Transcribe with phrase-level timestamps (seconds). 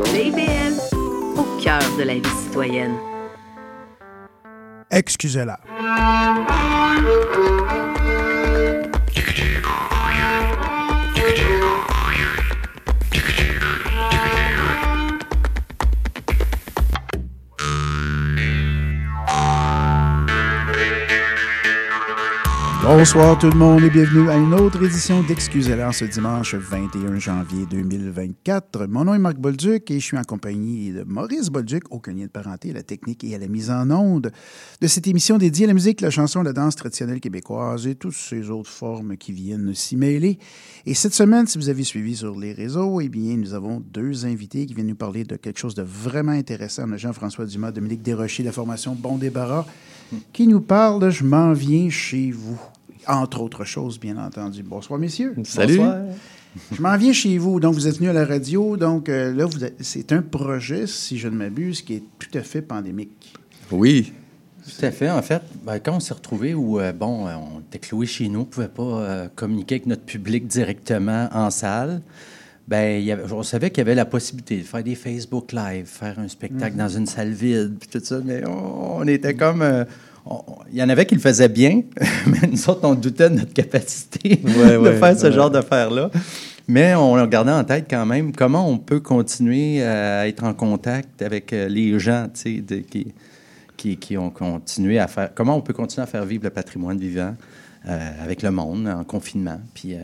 [0.00, 0.96] CIBL,
[1.36, 2.96] au cœur de la vie citoyenne.
[4.90, 5.60] Excusez-la.
[23.02, 27.66] Bonsoir tout le monde et bienvenue à une autre édition d'Excusez-la ce dimanche 21 janvier
[27.68, 28.86] 2024.
[28.86, 32.26] Mon nom est Marc Bolduc et je suis en compagnie de Maurice Bolduc, au lien
[32.26, 34.30] de parenté la technique et à la mise en onde
[34.80, 38.14] de cette émission dédiée à la musique, la chanson, la danse traditionnelle québécoise et toutes
[38.14, 40.38] ces autres formes qui viennent s'y mêler.
[40.86, 44.26] Et cette semaine, si vous avez suivi sur les réseaux, eh bien, nous avons deux
[44.26, 46.84] invités qui viennent nous parler de quelque chose de vraiment intéressant.
[46.86, 49.66] On a Jean-François Dumas, Dominique Desrochers, la formation Bon Débarras,
[50.32, 52.60] qui nous parle de Je m'en viens chez vous
[53.06, 54.62] entre autres choses, bien entendu.
[54.62, 55.34] Bonsoir, messieurs.
[55.44, 55.80] Salut.
[56.70, 57.60] Je m'en viens chez vous.
[57.60, 58.76] Donc, vous êtes venus à la radio.
[58.76, 62.36] Donc, euh, là, vous êtes- c'est un projet, si je ne m'abuse, qui est tout
[62.38, 63.32] à fait pandémique.
[63.70, 64.12] Oui.
[64.64, 65.10] Tout à fait.
[65.10, 68.40] En fait, ben, quand on s'est retrouvé où, euh, bon, on était cloué chez nous,
[68.40, 72.00] on ne pouvait pas euh, communiquer avec notre public directement en salle,
[72.68, 75.52] ben, il y avait- on savait qu'il y avait la possibilité de faire des Facebook
[75.52, 79.34] Live, faire un spectacle dans une salle vide, puis tout ça, mais on, on était
[79.34, 79.62] comme...
[80.70, 81.82] Il y en avait qui le faisaient bien,
[82.26, 85.32] mais nous autres, on doutait de notre capacité Ouais, de ouais, faire ce ouais.
[85.32, 86.10] genre d'affaires-là.
[86.68, 91.20] Mais on gardait en tête quand même comment on peut continuer à être en contact
[91.20, 93.08] avec euh, les gens, de- qui,
[93.76, 95.30] qui, qui ont continué à faire.
[95.34, 97.34] Comment on peut continuer à faire vivre le patrimoine vivant
[97.88, 99.60] euh, avec le monde en confinement.
[99.74, 99.98] Puis, euh,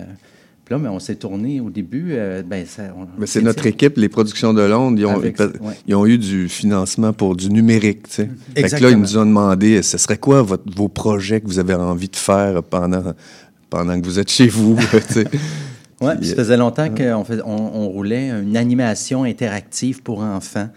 [0.69, 2.09] puis là, mais on s'est tourné au début.
[2.11, 5.37] euh, ben, ça- on- Mais c'est notre équipe, les productions de Londres, ils ont, Avec-
[5.39, 5.75] ils- ouais.
[5.87, 8.03] ils ont eu du financement pour du numérique.
[8.07, 8.31] tu sais.
[8.55, 11.59] Fait que là, ils nous ont demandé ce serait quoi votre- vos projets que vous
[11.59, 13.15] avez envie de faire pendant,
[13.71, 14.77] pendant que vous êtes chez vous.
[15.09, 15.25] tu sais?
[16.21, 20.69] Puis ça faisait longtemps qu'on fait- on, on roulait une animation interactive pour enfants.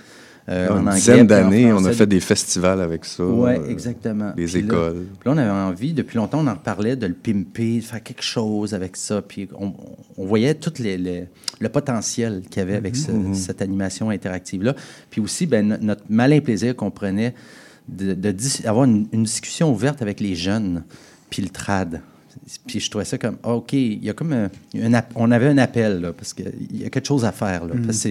[0.51, 3.23] Euh, en une anglais, dizaine d'années, on a fait des festivals avec ça.
[3.25, 4.33] Oui, euh, exactement.
[4.35, 5.05] Les Puis là- écoles.
[5.19, 8.03] Puis là, on avait envie, depuis longtemps, on en parlait de le pimper, de faire
[8.03, 9.21] quelque chose avec ça.
[9.21, 9.73] Puis on,
[10.17, 11.25] on voyait tout les- les-
[11.59, 14.75] le potentiel qu'il y avait avec ce- cette animation interactive-là.
[15.09, 17.33] Puis aussi, ben, no- notre malin plaisir qu'on prenait
[17.87, 18.35] de, de
[18.67, 20.83] avoir une, une discussion ouverte avec les jeunes,
[21.29, 22.01] puis le trad.
[22.65, 24.49] Puis je trouvais ça comme, ah, OK, il y a comme un,
[24.81, 27.65] un app- on avait un appel, là, parce qu'il y a quelque chose à faire.
[27.65, 28.09] Là, parce que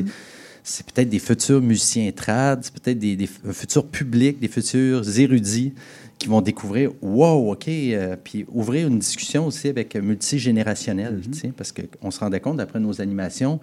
[0.63, 5.19] c'est- peut-être des futurs musiciens trad, c'est peut-être des, des un futur public, des futurs
[5.19, 5.73] érudits
[6.19, 11.39] qui vont découvrir, wow, OK, euh, puis ouvrir une discussion aussi avec euh, multigénérationnel, tu
[11.39, 13.59] sais, parce qu'on se rendait compte, d'après nos animations,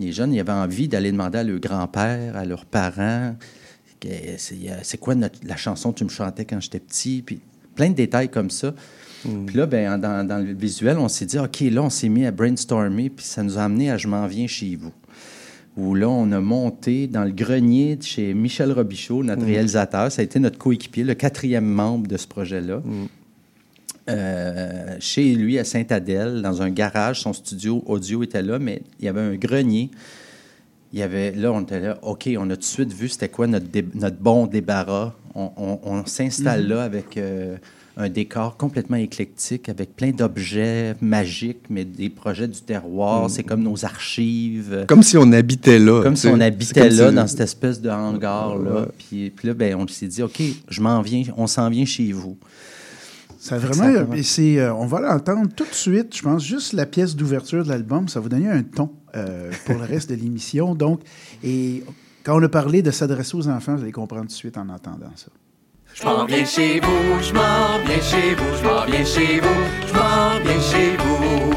[0.00, 3.36] les jeunes, ils avaient envie d'aller demander à leur grand-père, à leurs parents,
[4.38, 7.40] c'est quoi notre- la chanson que tu me chantais quand j'étais petit, puis
[7.74, 8.74] plein de détails comme ça.
[9.46, 12.24] Puis là, ben, dans, dans le visuel, on s'est dit, OK, là, on s'est mis
[12.24, 14.92] à brainstormer, puis ça nous a amené à Je m'en viens chez vous
[15.80, 20.12] où là, on a monté dans le grenier de chez Michel Robichaud, notre réalisateur.
[20.12, 22.82] Ça a été notre coéquipier, le quatrième membre de ce projet-là.
[24.08, 29.04] Euh, chez lui, à Sainte-Adèle, dans un garage, son studio audio était là, mais il
[29.04, 29.90] y avait un grenier.
[30.92, 33.28] Il y avait, là, on était là, OK, on a tout de suite vu c'était
[33.28, 35.14] quoi notre, dé- notre bon débarras.
[35.36, 37.56] On, on- on s'installe là avec euh,
[38.00, 43.28] un décor complètement éclectique, avec plein d'objets magiques, mais des projets du terroir.
[43.28, 44.84] C'est comme nos archives.
[44.88, 46.02] Comme si on habitait là.
[46.02, 48.80] Comme si on habitait là, si- dans cette espèce de hangar-là.
[48.80, 48.86] Ouais.
[48.98, 52.10] Puis, puis là, ben, on s'est dit, OK, je m'en viens, on s'en vient chez
[52.12, 52.38] vous.
[53.38, 54.00] Ça vraiment.
[54.04, 54.18] commence.
[54.18, 56.14] et c'est, euh, on va l'entendre tout de suite.
[56.16, 59.76] Je pense juste la pièce d'ouverture de l'album, ça va donner un ton euh, pour
[59.76, 60.74] le reste de l'émission.
[60.74, 61.00] Donc,
[61.42, 61.82] et
[62.22, 64.68] quand on a parlé de s'adresser aux enfants, vous allez comprendre tout de suite en
[64.68, 65.28] entendant ça.
[66.00, 69.60] Je m'en viens chez vous, je m'en viens chez vous, je m'en viens chez vous,
[69.86, 71.52] je m'en viens chez vous.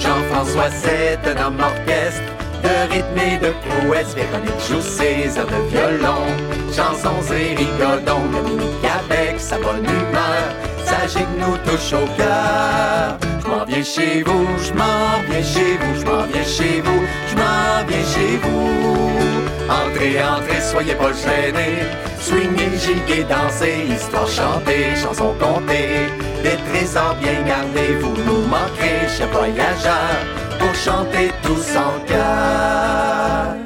[0.00, 2.22] Jean-François, c'est un homme orchestre
[2.64, 4.14] de rythme et de prouesse.
[4.16, 6.26] Véronique joue ses airs de violon,
[6.72, 8.26] chansons et rigodons.
[8.32, 10.48] Dominique avec sa bonne humeur,
[10.84, 13.16] que nous touche au cœur.
[13.40, 17.02] Je m'en viens chez vous, je m'en viens chez vous, je m'en viens chez vous,
[17.30, 19.27] je m'en viens chez vous.
[19.68, 21.84] Entrez, entrez, soyez pas gênés.
[22.20, 26.08] Swingez, giguez, dansez, histoire chantée, chansons contées.
[26.42, 30.24] Des trésors bien gardés, vous nous manquerez, chers voyageurs,
[30.58, 33.56] pour chanter tous en cœur.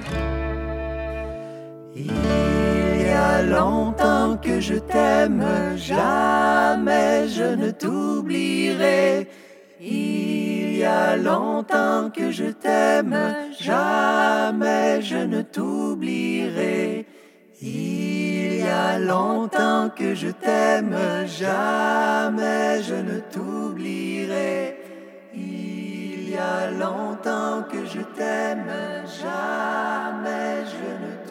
[1.95, 5.47] Il y a longtemps que je t'aime,
[5.77, 9.29] jamais je ne t'oublierai.
[10.83, 13.17] Y a longtemps que je t'aime,
[13.61, 17.07] jamais je ne t'oublierai.
[17.61, 20.97] Il y a longtemps que je t'aime,
[21.27, 24.77] jamais je ne t'oublierai.
[25.35, 28.73] Il y a longtemps que je t'aime,
[29.23, 31.22] jamais je ne t'oublierai.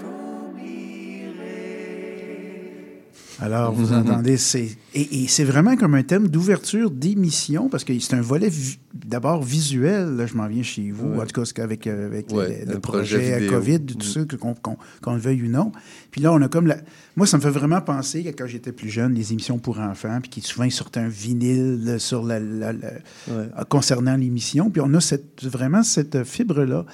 [3.41, 7.97] Alors, vous entendez, c'est et, et c'est vraiment comme un thème d'ouverture d'émission parce que
[7.99, 10.15] c'est un volet vi- d'abord visuel.
[10.15, 13.17] Là, je m'en viens chez vous, en tout cas, qu'avec euh, avec Ouais, le, projet
[13.31, 13.47] projet.
[13.47, 15.71] COVID, tout ça, que- qu'on le veuille ou non.
[16.11, 16.77] Puis là, on a comme la...
[17.15, 20.19] Moi, ça me fait vraiment penser que quand j'étais plus jeune, les émissions pour enfants,
[20.21, 22.91] puis qui souvent ils sortaient un vinyle là, sur la, la- la-
[23.31, 24.69] euh, concernant l'émission.
[24.69, 26.85] Puis on a cette, vraiment cette fibre-là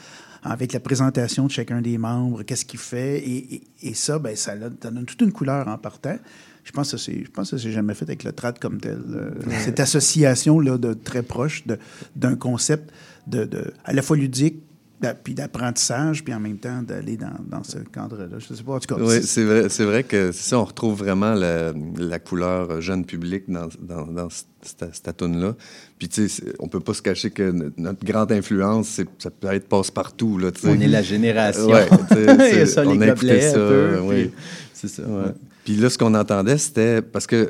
[0.52, 3.20] avec la présentation de chacun des membres, qu'est-ce qu'il fait.
[3.20, 6.18] Et, et- et ça, ben, ça, donne toute une couleur en partant.
[6.64, 9.00] Je pense que c'est, je pense que c'est jamais fait avec le trad comme tel.
[9.10, 9.32] euh,
[9.64, 11.64] Cette association là de très proche
[12.16, 12.92] d'un concept
[13.26, 14.62] de, de- à la fois ludique,
[15.24, 18.38] puis d'apprentissage, puis en même temps d'aller dans, dans ce cadre-là.
[18.40, 19.02] Je sais pas, en tout cas.
[19.02, 22.82] Oui, c'est- vrai, c'est vrai que c'est ça, on retrouve vraiment la, la couleur euh,
[22.82, 25.56] jeune public dans, dans, dans cette, cette toune-là.
[26.00, 29.48] Puis, tu sais, on peut pas se cacher que no- notre grande influence, ça peut
[29.54, 30.50] être passe-partout, là.
[30.64, 31.68] On est la génération.
[31.68, 34.26] Ouais, tu sais, Il y a c'est- ça, on les a écouté ça, peu, oui.
[34.26, 34.32] puis-
[34.74, 35.32] C'est ça, ouais.
[35.64, 37.50] Puis là, ce qu'on entendait, c'était parce que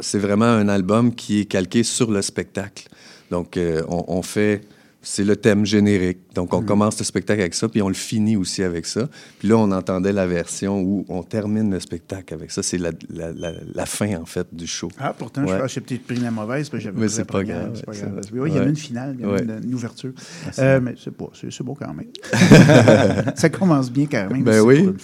[0.00, 2.88] c'est vraiment un album qui est calqué sur le spectacle.
[3.30, 4.62] Donc, euh, on, on fait,
[5.02, 6.18] c'est le thème générique.
[6.34, 9.08] Donc, on commence le spectacle avec ça, puis on le finit aussi avec ça.
[9.40, 12.62] Puis là, on entendait la version où on termine le spectacle avec ça.
[12.62, 14.88] C'est la, la, la, la fin, en fait, du show.
[14.98, 15.68] Ah, pourtant, je Ouais.
[15.68, 18.20] j'ai peut-être pris la mauvaise, parce que j'avais Mais c'est pas grave, c'est pas grave.
[18.32, 19.42] Oui, il y a une finale, il y a Ouais.
[19.42, 20.12] une, une ouverture.
[20.58, 22.06] Euh, mais c'est beau, c'est, c'est beau quand même.
[23.36, 24.44] ça commence bien quand même.
[24.44, 24.84] Ben oui.
[24.84, 24.94] pour.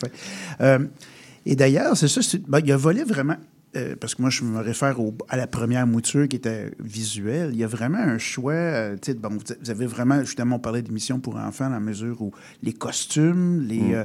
[0.61, 0.79] Euh,
[1.45, 3.37] et d'ailleurs, c'est ça, ben, il y a un volet vraiment.
[3.79, 7.51] Euh, parce que moi, je me réfère au- à la première mouture qui était visuelle.
[7.53, 8.53] Il y a vraiment un choix.
[8.53, 9.31] euh, bon,
[9.63, 12.33] vous avez vraiment, justement, on parlait d'émissions pour enfants dans la mesure où
[12.63, 13.81] les costumes, les.
[13.81, 13.95] Mm.
[13.95, 14.05] euh,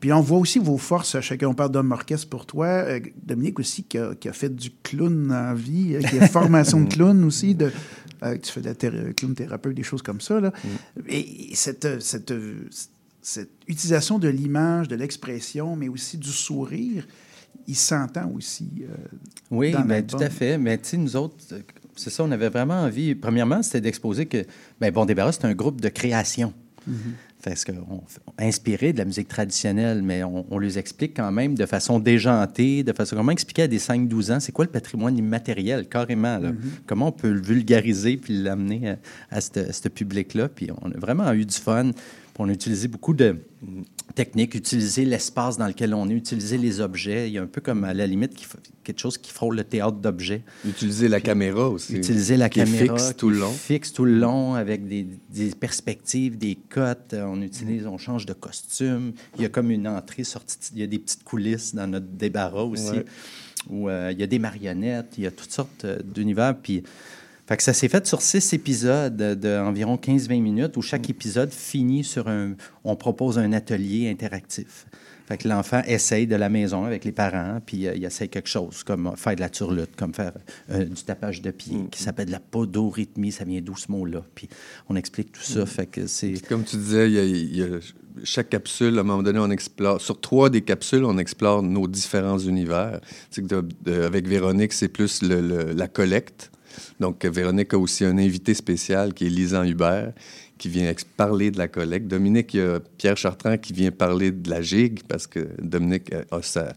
[0.00, 1.18] puis on voit aussi vos forces.
[1.20, 2.66] Chacun, on parle d'homme orchestre pour toi.
[2.66, 6.80] Euh, Dominique aussi, qui a, qui a fait du clown en vie, qui a formation
[6.82, 7.54] de clown aussi.
[7.54, 7.70] De,
[8.42, 10.40] tu fais de la thé- clown thérapeute, des choses comme ça.
[10.40, 10.52] Là.
[11.08, 12.32] Et, et cette, cette,
[13.22, 17.06] cette utilisation de l'image, de l'expression, mais aussi du sourire,
[17.66, 18.68] il s'entend aussi.
[18.82, 18.86] euh,
[19.50, 20.58] Oui, dans ben, tout à fait.
[20.58, 21.36] Mais tu sais, nous autres,
[21.96, 23.14] c'est ça, on avait vraiment envie.
[23.14, 24.44] Premièrement, c'était d'exposer que
[24.80, 26.52] ben, Bon Débarras, c'est un groupe de création.
[27.42, 28.02] Parce qu'on
[28.38, 32.82] inspiré de la musique traditionnelle, mais on, on les explique quand même de façon déjantée,
[32.82, 36.38] de façon comment expliquer à des 5-12 ans, c'est quoi le patrimoine immatériel, carrément.
[36.38, 36.52] Là?
[36.86, 38.96] Comment on peut le vulgariser puis l'amener à,
[39.30, 40.48] à ce à ce public-là?
[40.48, 41.90] Puis on a vraiment eu du fun.
[41.92, 42.00] Puis
[42.38, 43.36] on a utilisé beaucoup de
[44.14, 47.28] techniques, utiliser l'espace dans lequel on est, utiliser les objets.
[47.28, 48.46] Il y a un peu comme à la limite qui
[48.84, 50.42] quelque chose qui frôle le théâtre d'objets.
[50.66, 51.96] Utiliser la caméra aussi.
[51.96, 53.50] Utiliser la qui caméra fixe tout le long.
[53.50, 57.14] fixe tout le long avec des, des perspectives, des cotes.
[57.14, 59.12] Euh, On utilise, on change de costume.
[59.36, 60.58] Il y a comme une entrée sortie.
[60.74, 62.90] Il y a des petites coulisses dans notre débarras aussi.
[62.90, 63.04] Ouais.
[63.70, 66.54] Où euh, il y a des marionnettes, il y a toutes sortes euh, d'univers.
[66.54, 66.82] Puis,
[67.46, 72.04] fait que ça s'est fait sur six épisodes d'environ 15-20 minutes où chaque épisode finit
[72.04, 72.54] sur un.
[72.84, 74.86] On propose un atelier interactif.
[75.26, 78.48] Fait que l'enfant essaye de la maison avec les parents, puis euh, il essaye quelque
[78.48, 80.32] chose, comme euh, faire de la turlute, comme faire
[80.70, 84.22] euh, du tapage de pied, qui s'appelle de la podorythmie, ça vient d'où ce mot-là?
[84.34, 84.50] Puis
[84.90, 85.64] on explique tout ça.
[85.64, 86.46] Fait que c'est.
[86.46, 87.78] Comme tu disais, il y a, il y a-
[88.22, 89.98] chaque capsule, à un moment donné, on explore.
[90.00, 93.00] Sur trois des capsules, on explore nos différents univers.
[93.38, 96.50] De- de- avec Véronique, c'est plus le- le- la collecte.
[97.00, 100.12] Donc, Véronique a aussi un invité spécial qui est Lisan Hubert,
[100.58, 102.06] qui vient parler de la collecte.
[102.08, 106.12] Dominique, il y a Pierre Chartrand qui vient parler de la gigue, parce que Dominique
[106.30, 106.72] a sa-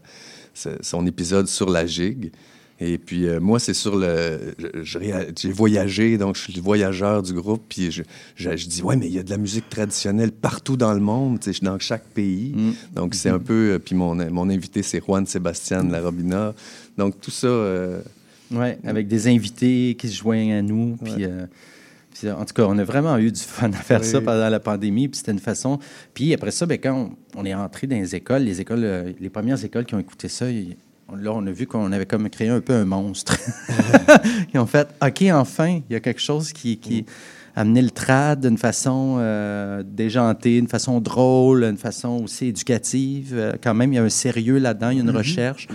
[0.54, 2.32] sa- son épisode sur la gigue.
[2.80, 4.54] Et puis, euh, moi, c'est sur le.
[4.84, 7.64] J'ai voyagé, donc je suis le voyageur du groupe.
[7.68, 8.04] Puis, je,
[8.36, 11.00] je, je dis, ouais, mais il y a de la musique traditionnelle partout dans le
[11.00, 12.54] monde, dans chaque pays.
[12.94, 13.72] Donc, c'est un peu.
[13.72, 16.54] euh, Puis, mon, mon invité, c'est Juan Sébastien de la Robina.
[16.96, 17.48] Donc, tout ça.
[17.48, 18.00] euh,
[18.50, 20.96] Oui, avec des invités qui se joignent à nous.
[21.02, 21.46] Puis, euh,
[22.14, 24.24] puis, en tout cas, on a vraiment eu du fun à faire ça Oui.
[24.24, 25.08] pendant la pandémie.
[25.08, 25.78] Puis c'était une façon.
[26.14, 29.12] Puis après ça, ben, quand on, on est entré dans les écoles, les écoles, euh,
[29.20, 32.48] les premières écoles qui ont écouté ça, là, on a vu qu'on avait comme créé
[32.48, 33.36] un peu un monstre.
[34.54, 36.78] Ils ont fait OK, enfin, il y a quelque chose qui.
[36.78, 37.04] qui
[37.58, 43.32] amener le trad d'une façon euh, déjantée, d'une façon drôle, d'une façon aussi éducative.
[43.34, 45.66] Euh, quand même, il y a un sérieux là-dedans, il y a une recherche.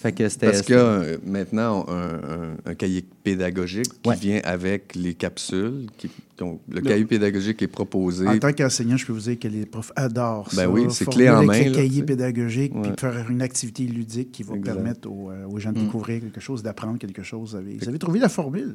[0.00, 0.22] Fait que.
[0.38, 4.16] Parce qu'il y a maintenant un, un- un cahier pédagogique qui Ouais.
[4.16, 5.86] vient avec les capsules.
[5.98, 8.24] Qui, donc, le cahier pédagogique est proposé.
[8.28, 10.64] En tant qu'enseignant, je peux vous dire que les profs adorent ça.
[10.66, 14.30] Ben oui, c'est clé en avec main, le cahier pédagogique, puis faire une activité ludique
[14.30, 14.72] qui va Exact.
[14.74, 15.74] permettre aux, euh, aux gens Mm.
[15.74, 17.50] de découvrir quelque chose, d'apprendre quelque chose.
[17.50, 18.74] Vous avez, vous avez trouvé la formule.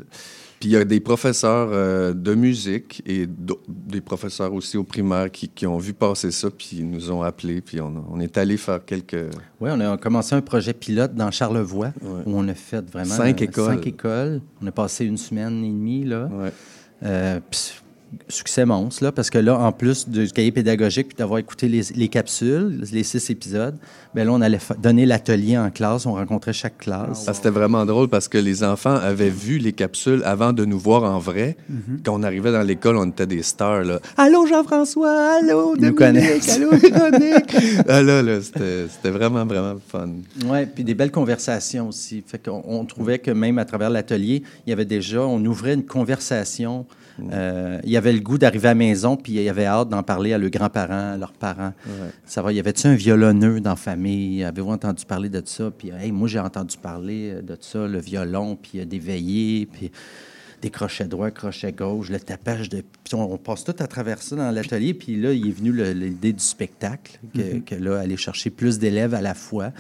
[0.60, 5.32] Puis il y a des professeurs euh, de musique et des professeurs aussi au primaire
[5.32, 8.38] qui, qui ont vu passer ça, puis ils nous ont appelés, puis on, on est
[8.38, 9.16] allé faire quelques...
[9.62, 12.22] Oui, on a commencé un projet pilote dans Charlevoix Ouais.
[12.26, 13.66] où on a fait vraiment Cinq écoles.
[13.76, 14.42] cinq écoles.
[14.62, 16.28] On a passé une semaine et demie là.
[16.32, 16.52] Ouais.
[17.04, 17.40] Euh,
[18.28, 21.82] succès monstre, là, parce que là, en plus du cahier pédagogique, puis d'avoir écouté les,
[21.96, 23.76] les capsules, les six épisodes,
[24.14, 27.26] ben là, on allait donner l'atelier en classe, on rencontrait chaque classe.
[27.28, 30.80] Ah, C'était vraiment drôle parce que les enfants avaient vu les capsules avant de nous
[30.80, 31.58] voir en vrai.
[32.04, 33.84] Quand on arrivait dans l'école, on était des stars.
[33.84, 34.00] Là.
[34.18, 37.56] Allô Jean-François, allô Dominique, allô Véronique.
[37.88, 40.10] ah, là, là, c'était vraiment, vraiment fun.
[40.46, 42.24] Oui, puis des belles conversations aussi.
[42.26, 45.74] Fait qu'on on trouvait que même à travers l'atelier, il y avait déjà, on ouvrait
[45.74, 46.86] une conversation.
[47.32, 49.90] Euh, il y avait le goût d'arriver à la maison, puis il y avait hâte
[49.90, 51.74] d'en parler à leurs grands-parents, à leurs parents.
[52.26, 54.44] Savoir, y avait-tu un violonneux dans la famille?
[54.44, 55.72] Avez-vous entendu parler de ça?
[55.72, 59.68] Puis, hey, moi, j'ai entendu parler euh, de ça, le violon, puis euh, des veillées,
[59.72, 59.92] puis
[60.62, 62.84] des crochets droits, crochets gauche, le tapage de.
[63.04, 64.94] Puis on, on passe tout à travers ça dans l'atelier.
[64.94, 69.14] Puis là, il est venu l'idée du spectacle, que, que là, aller chercher plus d'élèves
[69.14, 69.72] à la fois,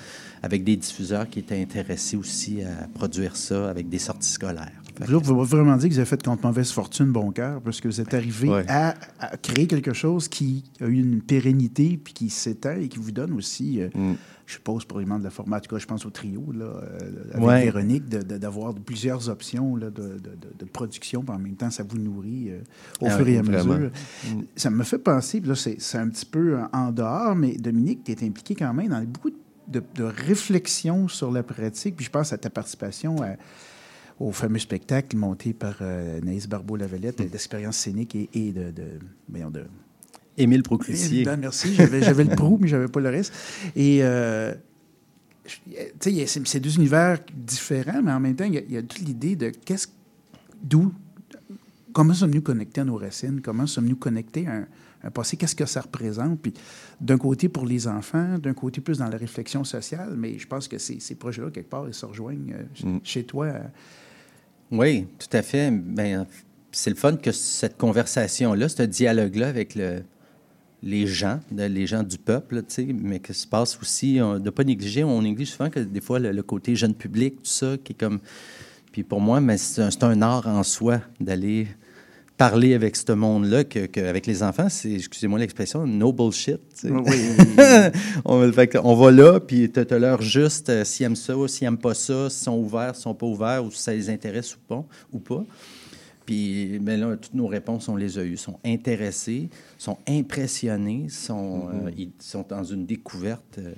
[0.42, 4.83] avec des diffuseurs qui étaient intéressés aussi à produire ça avec des sorties scolaires.
[5.01, 7.88] Vous pouvez vraiment dire que vous avez fait contre mauvaise fortune bon cœur, parce que
[7.88, 8.65] vous êtes arrivé Ouais.
[8.67, 13.00] à, à créer quelque chose qui a eu une pérennité, puis qui s'étend et qui
[13.00, 14.13] vous donne aussi, euh, Mm.
[14.45, 17.00] je suppose, membres de la format, en tout cas, je pense au trio, là, euh,
[17.33, 17.63] avec Ouais.
[17.63, 21.55] Véronique, de- de- d'avoir plusieurs options là, de, de- de- de production, puis en même
[21.55, 22.59] temps, ça vous nourrit euh,
[23.01, 23.75] au Ah fur et à vraiment.
[23.75, 23.91] mesure.
[24.55, 28.03] Ça me fait penser, puis là, c'est c'est un petit peu en dehors, mais Dominique,
[28.03, 29.31] tu es impliqué quand même dans beaucoup
[29.67, 33.35] de, de réflexions sur la pratique, puis je pense à ta participation à
[34.27, 38.84] au fameux spectacle monté par euh, Naïs Barbeau-Lavalette d'expérience scénique et, et de, de,
[39.30, 39.65] voyons, de-
[40.38, 41.18] Émile Proclussier.
[41.18, 41.75] Évidemment, merci.
[41.75, 43.34] J'avais, le prou, mais j'avais pas le reste.
[43.75, 44.53] Et, euh,
[45.46, 48.46] je- tu sais, il y a ces, ces deux univers différents, mais en même temps,
[48.46, 49.88] il y a, il y a toute l'idée de qu'est-ce,
[50.63, 50.92] d'où,
[51.92, 54.68] comment sommes-nous connectés à nos racines, comment sommes-nous connectés à un,
[55.03, 56.39] un passé, qu'est-ce que ça représente?
[56.42, 56.53] Puis,
[57.01, 60.68] d'un côté pour les enfants, d'un côté plus dans la réflexion sociale, mais je pense
[60.68, 63.00] que ces, ces projets-là, quelque part, ils se rejoignent euh, Mm.
[63.03, 63.46] chez toi.
[63.48, 63.60] euh,
[64.72, 65.72] Oui, tout à fait.
[65.72, 66.25] Ben,
[66.72, 70.03] c'est le fun que cette conversation-là, ce dialogue-là avec le-
[70.82, 72.62] les gens, les gens du peuple,
[72.93, 76.01] mais que se passe aussi, on- de ne pas négliger, on néglige souvent que des
[76.01, 78.20] fois le, le côté jeune public, tout ça, qui est comme...
[78.91, 81.67] Puis pour moi, mais c'est un, c'est un art en soi d'aller
[82.38, 86.60] parler avec ce monde-là, que, que avec les enfants, c'est, excusez-moi l'expression, no bullshit.
[86.74, 86.90] sais.
[88.25, 91.66] on, fait on va là, puis tu as l'heure juste euh, s'ils aiment ça, s'ils
[91.66, 94.56] n'aiment pas ça, s'ils sont ouverts, s'ils sont pas ouverts, ou si ça les intéresse
[94.56, 94.86] ou pas.
[95.12, 95.46] Ou pas.
[96.25, 98.34] Puis ben là, toutes nos réponses, on les a eues.
[98.34, 103.60] Ils sont intéressés, sont impressionnés, sont, euh, ils sont dans une découverte.
[103.60, 103.74] euh,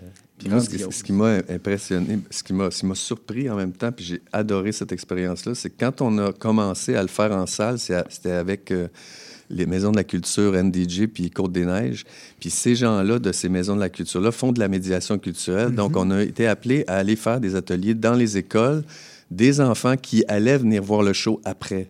[0.47, 4.21] moi, ce, ce qui m'a impressionné, ce qui m'a surpris en même temps, puis j'ai
[4.33, 8.31] adoré cette expérience-là, c'est que quand on a commencé à le faire en salle, c'était
[8.31, 8.87] avec euh,
[9.49, 12.03] les Maisons de la Culture, NDJ, puis Côte-des-Neiges.
[12.39, 15.73] Puis ces gens-là, de ces Maisons de la Culture-là, font de la médiation culturelle.
[15.73, 18.83] Donc, on a été appelés à aller faire des ateliers dans les écoles
[19.31, 21.89] des enfants qui allaient venir voir le show après.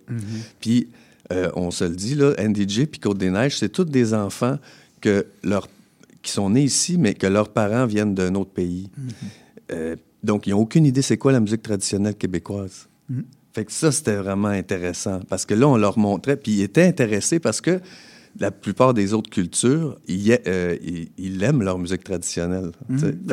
[0.62, 0.88] Puis,
[1.34, 4.58] euh, on se le dit, là, NDJ puis Côte-des-Neiges, c'est tous des enfants
[5.02, 5.68] que leur,
[6.26, 8.90] qui sont nés ici, mais que leurs parents viennent d'un autre pays.
[9.72, 12.88] Euh, donc, ils n'ont aucune idée c'est quoi la musique traditionnelle québécoise.
[13.54, 15.22] Fait que ça, c'était vraiment intéressant.
[15.30, 17.80] Parce que là, on leur montrait, puis ils étaient intéressés parce que
[18.38, 22.72] la plupart des autres cultures, ils, euh, ils- ils aiment leur musique traditionnelle.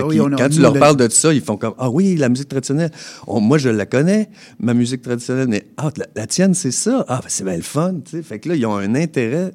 [0.06, 2.28] oui, a- quand tu leur le- parles de ça, ils font comme Ah oui, la
[2.28, 2.92] musique traditionnelle.
[3.26, 4.28] On- moi, je la connais,
[4.60, 7.04] ma musique traditionnelle, mais ah, la, la tienne, c'est ça.
[7.08, 7.96] Ah, ben, c'est bien le fun.
[8.22, 9.50] Fait que là, ils ont un intérêt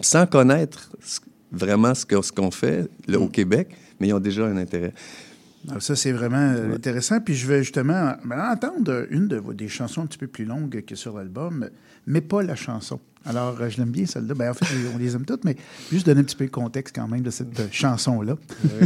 [0.00, 1.20] sans connaître ce-
[1.52, 3.22] vraiment ce qu'on fait là, Mm.
[3.22, 3.68] au Québec,
[4.00, 4.92] mais ils ont déjà un intérêt.
[5.68, 7.20] Alors ça, c'est vraiment euh, intéressant.
[7.20, 10.44] Puis je vais justement ben, entendre une de vos des chansons un petit peu plus
[10.44, 11.68] longues que sur l'album,
[12.06, 13.00] mais pas la chanson.
[13.24, 14.34] Alors, euh, je l'aime bien, celle-là.
[14.34, 14.64] Ben, en fait,
[14.94, 15.56] on les aime toutes, mais
[15.90, 18.36] juste donner un petit peu le contexte quand même de cette euh, chanson-là.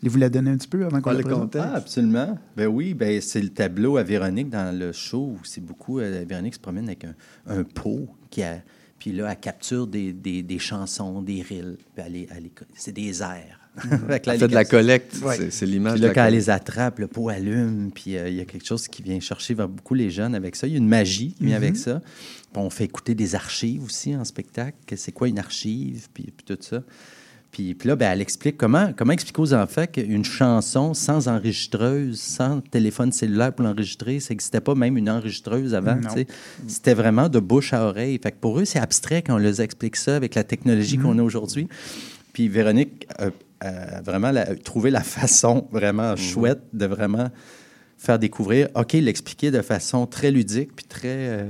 [0.00, 1.42] Voulez-vous la donner un petit peu avant qu'on Ah, la le présente?
[1.52, 1.68] contexte?
[1.72, 2.38] Ah, absolument.
[2.56, 5.98] Ben oui, ben c'est le tableau à Véronique dans le show où c'est beaucoup.
[6.00, 7.14] euh, Véronique se promène avec un,
[7.46, 8.58] un pot qui a.
[8.98, 11.76] Puis là, elle capture des, des, des chansons, des rilles.
[11.94, 13.60] Puis elle les- elle les- c'est des airs.
[14.08, 15.16] Là, Elle fait de la collecte.
[15.22, 15.36] Ouais.
[15.36, 18.16] C'est- C'est l'image Puis de là, la quand elle les attrape, le pot allume, puis
[18.16, 20.66] euh, il y a quelque chose qui vient chercher vers beaucoup les jeunes avec ça.
[20.66, 22.00] Il y a une magie qui vient avec ça.
[22.00, 24.78] Puis on fait écouter des archives aussi en spectacle.
[24.96, 26.82] C'est quoi une archive, puis, puis tout ça.
[27.56, 32.20] Puis, puis là, ben, elle explique comment, comment expliquer aux enfants qu'une chanson sans enregistreuse,
[32.20, 35.98] sans téléphone cellulaire pour l'enregistrer, ça n'existait pas même une enregistreuse avant.
[36.66, 38.20] C'était vraiment de bouche à oreille.
[38.22, 41.18] Fait que pour eux, c'est abstrait quand on leur explique ça avec la technologie qu'on
[41.18, 41.66] a aujourd'hui.
[42.34, 43.30] Puis Véronique a,
[43.66, 47.30] a vraiment la- trouvé la façon vraiment chouette de vraiment
[47.96, 51.44] faire découvrir, OK, l'expliquer de façon très ludique puis très euh,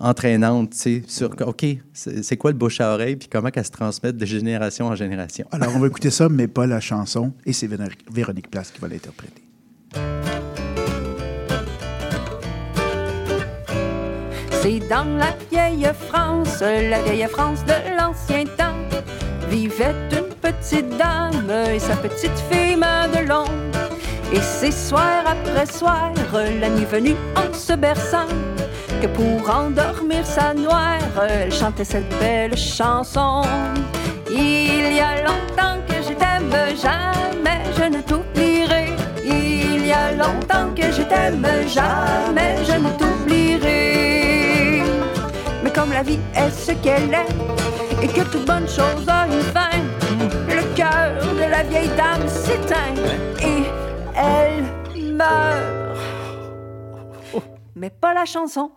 [0.00, 3.70] entraînante, tu sais, sur, OK, c'est quoi le bouche à oreille puis comment qu'elle se
[3.70, 5.46] transmet de génération en génération?
[5.50, 7.32] Alors, on va écouter ça, mais pas la chanson.
[7.44, 7.68] Et c'est
[8.10, 9.42] Véronique Place qui va l'interpréter.
[14.60, 18.74] C'est dans la vieille France, la vieille France de l'ancien temps,
[19.48, 23.44] vivait une petite dame et sa petite fille Madelon.
[24.32, 28.26] Et c'est soir après soir, la nuit venue en se berçant,
[29.00, 33.42] que pour endormir sa noire, elle chantait cette belle chanson.
[34.30, 38.86] Il y a longtemps que je t'aime, jamais je ne t'oublierai.
[39.24, 44.82] Il y a longtemps que je t'aime, jamais je ne t'oublierai.
[45.62, 49.42] Mais comme la vie est ce qu'elle est, et que toute bonne chose a une
[49.54, 49.78] fin,
[50.48, 52.96] le cœur de la vieille dame s'éteint
[53.40, 53.64] et
[54.16, 55.98] elle meurt.
[57.76, 58.72] Mais pas la chanson.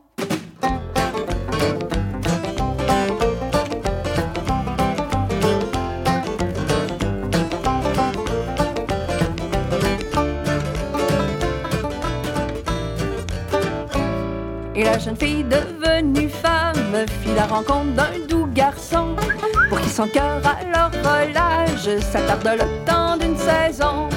[14.82, 19.15] Et la jeune fille devenue femme fit la rencontre d'un doux garçon
[19.70, 24.10] pour qui son cœur à leur relâche s'attarde le temps d'une saison.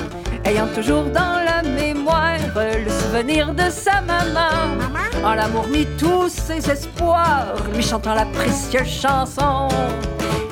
[0.47, 4.77] Ayant toujours dans la mémoire le souvenir de sa maman,
[5.25, 9.69] en l'amour mit tous ses espoirs, lui chantant la précieuse chanson.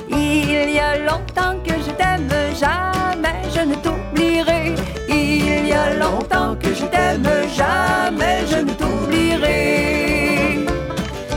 [0.09, 2.27] Il y a longtemps que je t'aime,
[2.59, 4.73] jamais je ne t'oublierai.
[5.09, 10.65] Il y a longtemps que je t'aime, jamais je ne t'oublierai.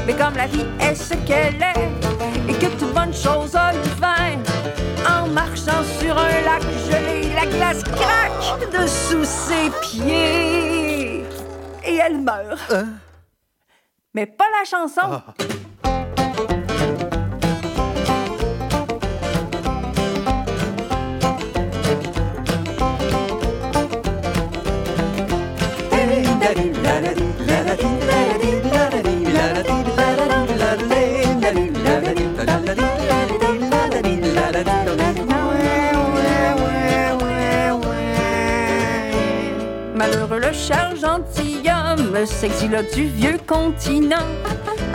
[0.06, 1.90] Mais comme la vie est ce qu'elle est,
[2.48, 4.38] et que toute bonne chose a une fin,
[5.08, 11.24] en marchant sur un lac gelé, la glace craque dessous ses pieds.
[11.84, 12.74] Et elle meurt.
[14.14, 15.22] Mais pas la chanson.
[15.40, 15.55] Malheureux
[42.24, 44.28] s'exila du vieux continent,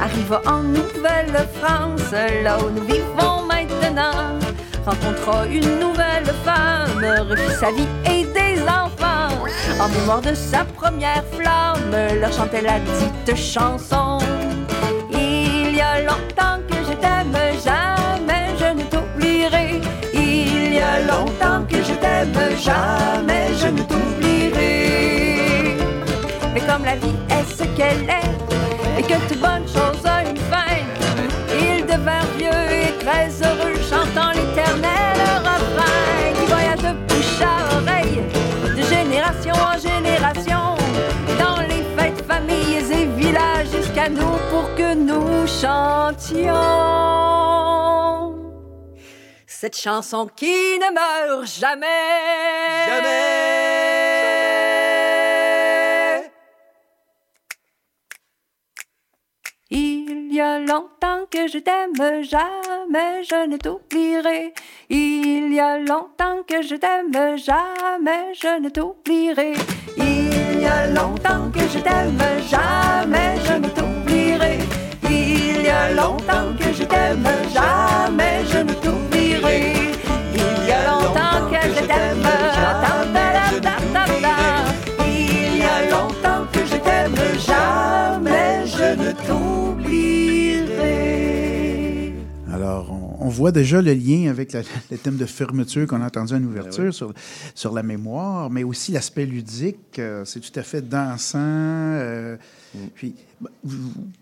[0.02, 2.12] arriva en Nouvelle-France,
[2.44, 4.40] là où nous vivons maintenant.
[4.86, 9.38] Rencontra une nouvelle femme, refit sa vie et des enfants.
[9.80, 14.18] En mémoire de sa première flamme, leur chantait la dite chanson.
[15.12, 19.82] Il y a longtemps que je t'aime, jamais je ne t'oublierai.
[20.14, 23.11] Il y a longtemps que je t'aime, jamais
[28.98, 30.78] et que toute bonne chose a une fin,
[31.54, 38.24] ils devinrent vieux et très heureux, chantant l'éternel refrain qui voyage de bouche à oreille,
[38.76, 40.76] de génération en génération,
[41.40, 46.92] dans les fêtes, familles et villages, jusqu'à nous pour que nous chantions.
[49.48, 51.46] Cette chanson qui ne meurt.
[51.46, 52.41] Jamais.
[61.52, 64.54] Je t'aime, jamais je ne t'oublierai.
[64.90, 69.54] Il y a longtemps que je t'aime, jamais je ne t'oublierai.
[69.98, 74.60] Il y a longtemps que je t'aime, jamais je ne t'oublierai.
[75.10, 79.74] Il y a longtemps que je t'aime, jamais je ne t'oublierai.
[80.34, 82.31] Il y a longtemps que je t'aime,
[93.32, 96.94] voit déjà le lien avec la- le thème de fermeture qu'on a entendu en ouverture
[96.94, 97.14] sur,
[97.56, 99.98] sur la mémoire, mais aussi l'aspect ludique.
[100.00, 101.40] euh, c'est tout à fait dansant.
[101.42, 102.38] euh,
[102.94, 103.16] Puis,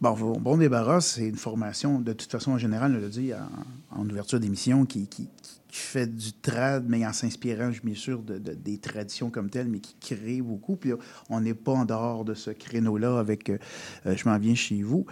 [0.01, 3.99] bon, bon, débarras, c'est une formation, de toute façon, en général, on l'a dit en,
[4.01, 7.95] en ouverture d'émission, qui, qui, qui fait du trad, mais en s'inspirant, je suis bien
[7.95, 10.75] sûr, de, de- des traditions comme telles, mais qui crée beaucoup.
[10.77, 10.91] Puis,
[11.29, 13.57] on n'est pas en dehors de ce créneau-là avec euh,
[14.05, 15.05] Je m'en viens chez vous.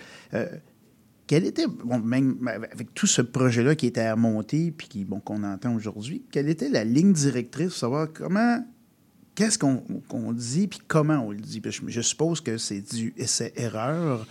[1.28, 2.38] Quelle était, bon, même
[2.72, 6.48] avec tout ce projet-là qui était à monter, puis qui, bon, qu'on entend aujourd'hui, quelle
[6.50, 8.66] était la ligne directrice pour savoir comment,
[9.36, 11.60] qu'est-ce qu'on dit, puis comment on le dit?
[11.60, 14.26] Puis Je, je suppose que c'est du essai-erreur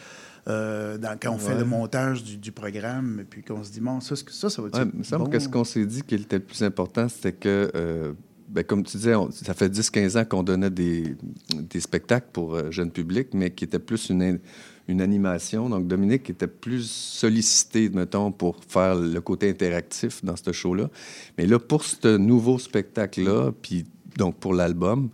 [0.48, 4.00] euh, dans- quand on fait le montage du, du programme, puis qu'on se dit, bon,
[4.00, 6.14] ça, ça, ça, va être Ouais, il me semble que ce qu'on s'est dit qui
[6.14, 8.12] était le plus important, c'était que, euh,
[8.48, 11.16] ben, comme tu disais, on- ça fait 10-15 ans qu'on donnait des,
[11.52, 14.38] des spectacles pour euh, jeune public, mais qui était plus une,
[14.88, 15.68] une animation.
[15.68, 20.90] Donc, Dominique était plus sollicité, mettons, pour faire le côté interactif dans ce show-là.
[21.36, 23.84] Mais là, pour ce nouveau spectacle-là, puis
[24.16, 25.10] donc pour l'album,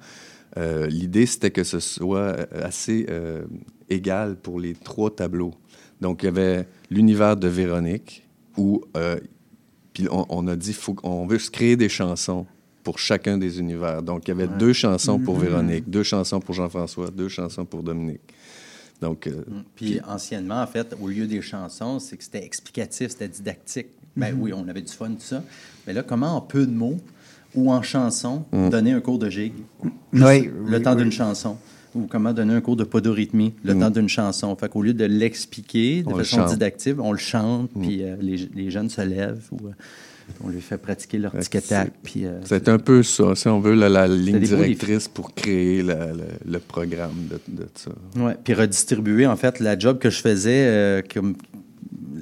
[0.59, 3.45] euh, l'idée, c'était que ce soit euh, assez euh,
[3.89, 5.55] égal pour les trois tableaux.
[6.01, 9.19] Donc, il y avait l'univers de Véronique, où euh,
[9.95, 12.47] puis on, on a dit faut, on veut se créer des chansons
[12.83, 14.03] pour chacun des univers.
[14.03, 17.83] Donc, il y avait deux chansons pour Véronique, deux chansons pour Jean-François, deux chansons pour
[17.83, 18.21] Dominique.
[19.03, 19.43] Donc, euh,
[19.75, 23.89] Puis anciennement, en fait, au lieu des chansons, c'est que c'était explicatif, c'était didactique.
[24.17, 25.43] Ben oui, on avait du fun, tout ça.
[25.87, 26.99] Mais là, comment en peu de mots
[27.55, 29.29] ou en chanson donner un cours de?
[29.29, 31.03] Juste Oui, le oui, temps oui.
[31.03, 31.57] d'une chanson.
[31.95, 34.55] Ou comment donner un cours de podorythmie, le temps d'une chanson.
[34.57, 36.51] Fait qu'au lieu de l'expliquer de On le façon chante.
[36.51, 39.73] didactique, on le chante, puis euh, les, les jeunes se lèvent, ou euh,
[40.45, 43.35] on lui fait pratiquer leur Ouais, tic tac c'est- puis euh, c'est un peu ça,
[43.35, 46.15] si on veut, la, la ligne directrice pour créer la- la-
[46.47, 47.91] le programme de, de ça.
[48.17, 51.35] Ouais, puis redistribuer, en fait, la job que je faisais, euh, comme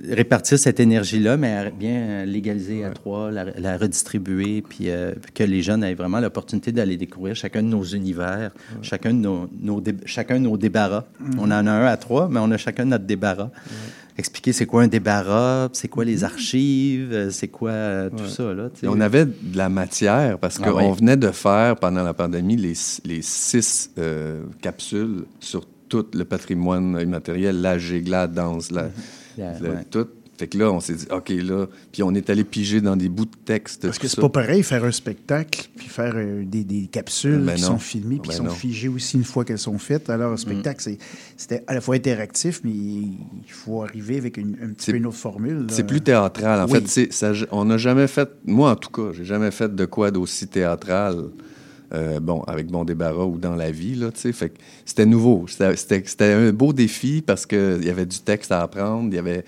[0.09, 5.45] répartir cette énergie-là, mais bien euh, légaliser à trois, la, la redistribuer, puis euh, que
[5.45, 8.51] les jeunes aient vraiment l'opportunité d'aller découvrir chacun de nos univers,
[8.83, 11.05] chacun, de nos, nos dé- chacun de nos débarras.
[11.39, 13.51] On en a un à trois, mais on a chacun notre débarras.
[14.19, 18.53] Expliquer c'est quoi un débarras, c'est quoi les archives, euh, c'est quoi euh, tout ça.
[18.55, 20.93] Là, on avait de la matière parce Ah qu'on ouais.
[20.93, 26.99] venait de faire pendant la pandémie les, les six euh, capsules sur tout le patrimoine
[27.01, 28.89] immatériel, la gigue, la danse, la,
[29.39, 29.85] le- ouais.
[29.91, 30.07] tout.
[30.41, 33.11] Fait que là, on s'est dit, OK, là, puis on est allé piger dans des
[33.11, 33.83] bouts de texte.
[33.83, 37.57] Parce que c'est pas pareil faire un spectacle puis faire euh, des, des capsules Ben
[37.57, 37.69] qui non.
[37.69, 38.51] sont filmées puis Ben qui sont non.
[38.51, 40.09] figées aussi une fois qu'elles sont faites.
[40.09, 40.13] Mm.
[40.13, 40.97] Alors, un spectacle, c'est-
[41.37, 45.07] c'était à la fois interactif, mais il faut arriver avec une, un petit peu une
[45.07, 45.67] autre formule.
[45.69, 46.59] C'est plus théâtral.
[46.63, 46.81] En Oui.
[46.89, 50.11] fait, ça- on n'a jamais fait, moi en tout cas, j'ai jamais fait de quoi
[50.11, 51.17] d'aussi théâtral,
[51.93, 54.33] euh, bon, avec Bon Débarras ou dans la vie, là, tu sais.
[54.33, 55.47] Fait que c'était nouveau.
[55.49, 59.45] C'était un beau défi parce qu'il y avait du texte à apprendre, il y avait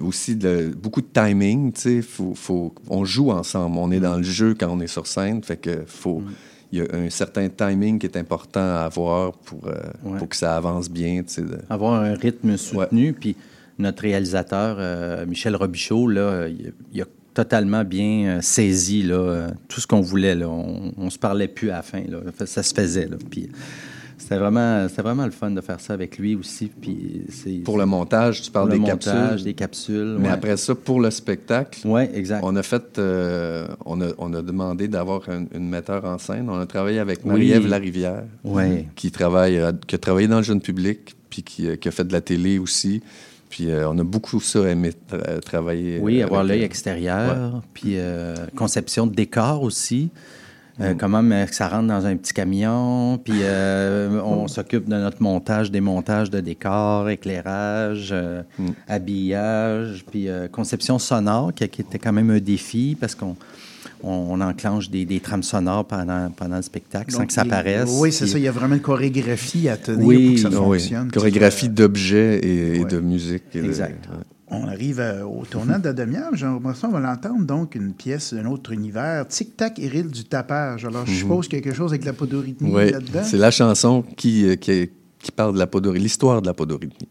[0.00, 2.02] aussi de- beaucoup de timing, tu sais.
[2.02, 5.42] Faut, faut- on joue ensemble, on est dans le jeu quand on est sur scène,
[5.42, 6.22] fait que faut...
[6.70, 9.72] Il y a un certain timing qui est important à avoir pour, euh,
[10.04, 10.18] Ouais.
[10.18, 11.22] pour que ça avance bien.
[11.22, 13.14] tu sais, de- avoir un rythme soutenu.
[13.14, 13.36] Puis
[13.78, 19.48] notre réalisateur, euh, Michel Robichaud, là, il, il a totalement bien euh, saisi là, euh,
[19.68, 20.34] tout ce qu'on voulait.
[20.34, 20.46] Là.
[20.50, 22.02] On, on se parlait plus à la fin.
[22.06, 22.18] Là.
[22.44, 23.06] Ça se faisait.
[23.08, 23.16] Là.
[23.30, 23.48] Puis
[24.18, 26.66] c'était vraiment, c'était vraiment le fun de faire ça avec lui aussi.
[26.80, 29.44] Puis c'est, Pour le montage, tu parles le des montage, capsules.
[29.44, 30.16] des capsules.
[30.18, 30.34] Mais ouais.
[30.34, 31.80] après ça, pour le spectacle,
[32.14, 32.40] exact.
[32.44, 36.50] on a fait, euh, on, a, on a demandé d'avoir un- une metteur en scène.
[36.50, 37.70] On a travaillé avec Marie-Ève Oui.
[37.70, 38.86] Larivière, Ouais.
[38.96, 41.90] qui travaille, euh, qui a travaillé dans le jeune public, puis qui, euh, qui a
[41.90, 43.02] fait de la télé aussi.
[43.50, 45.98] Puis euh, on a beaucoup ça aimé tra- travailler.
[46.02, 50.10] Oui, avoir l'œil extérieur, puis euh, conception de décor aussi.
[50.80, 54.94] Euh, Comment euh, que ça rentre dans un petit camion, puis euh, on s'occupe de
[54.96, 58.42] notre montage, démontage de décors, éclairage, euh,
[58.86, 63.36] habillage, puis euh, conception sonore, qui, qui était quand même un défi parce qu'on
[64.02, 67.90] on, on enclenche des, des trames sonores pendant, pendant le spectacle sans que ça apparaisse.
[68.00, 68.38] Oui, c'est puis- ça.
[68.38, 71.10] Il y a vraiment une chorégraphie à tenir Oui, pour que ça Ah oui, fonctionne.
[71.10, 72.84] chorégraphie d'objets et, et Ouais.
[72.90, 73.44] de musique.
[73.54, 74.06] et de- Exact.
[74.10, 74.22] ouais.
[74.50, 76.30] On arrive à- au tournant de la demi-heure.
[76.36, 76.50] Ça,
[76.88, 79.26] on va l'entendre, donc, une pièce d'un autre univers.
[79.28, 80.84] Tic-tac, Éril du tapage.
[80.86, 83.22] Alors, je suppose quelque chose avec la podorythmie Oui, là-dedans.
[83.24, 87.08] c'est la chanson qui, euh, qui, qui parle de la podorythmie, l'histoire de la podorythmie.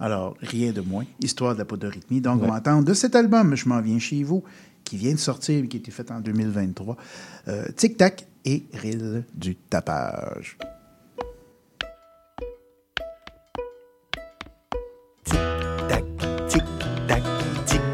[0.00, 1.04] Alors, rien de moins.
[1.20, 2.20] Histoire de la podorythmie.
[2.20, 4.42] Donc, on va entendre de cet album, Je m'en viens chez vous,
[4.82, 6.96] qui vient de sortir, qui a été fait en 2023.
[7.48, 10.56] Euh, Tic-tac et Ril du tapage.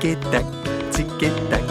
[0.09, 0.45] Tic et tac,
[0.91, 1.63] tic et tac.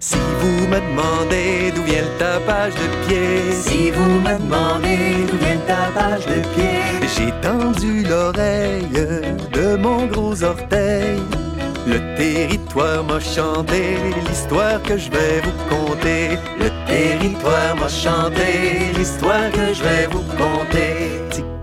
[0.00, 5.36] Si vous me demandez d'où vient le tapage de pied, si vous me demandez d'où
[5.38, 8.88] vient le tapage de pied, j'ai tendu l'oreille
[9.52, 11.20] de mon gros orteil.
[11.86, 16.38] Le territoire m'a chanté l'histoire que je vais vous conter.
[16.58, 21.53] Le territoire m'a chanté l'histoire que je vais vous conter.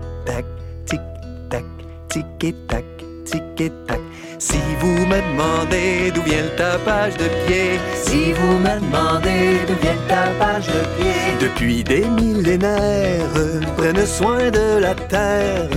[2.42, 2.84] Tic et tac,
[3.24, 4.00] tic et tac.
[4.38, 9.74] Si vous me demandez d'où vient le tapage de pied, si vous me demandez d'où
[9.80, 13.28] vient le tapage de pied, depuis des millénaires,
[13.76, 15.68] prennent soin de la terre.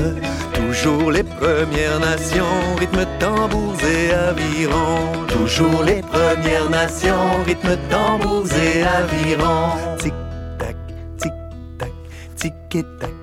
[0.54, 5.28] Toujours les Premières Nations, rythme tambours et avirons.
[5.28, 9.98] Toujours les Premières Nations, rythme tambours et avirons.
[10.00, 10.14] Tic
[10.58, 10.76] tac,
[11.20, 11.34] tic
[11.78, 11.92] tac,
[12.36, 13.15] tic et tac.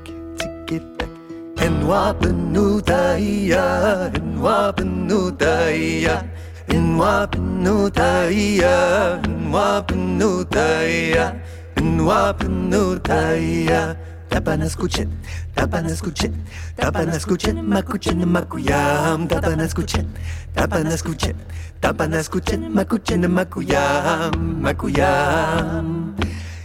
[1.83, 3.67] Inwa penuh daya
[4.15, 6.23] Inwa penuh daya
[6.71, 11.35] Inwa penuh daya Inwa penuh daya
[11.75, 13.99] Inwa penuh daya
[14.31, 15.11] Tapana escuchen,
[15.53, 16.33] tapana escuchen,
[16.79, 20.09] tapana escuchen, macuchen, macuyam, tapana escuchen,
[20.57, 21.37] tapana escuchen,
[21.83, 24.33] tapana escuchen, macuchen, macuyam,
[24.65, 26.17] macuyam.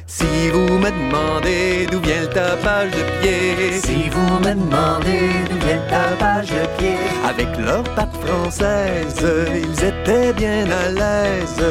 [0.09, 5.57] Si vous me demandez d'où vient le tapage de pied, Si vous me demandez d'où
[5.65, 6.95] vient le tapage de pied,
[7.27, 11.61] avec leur patte française, ils étaient bien à l'aise.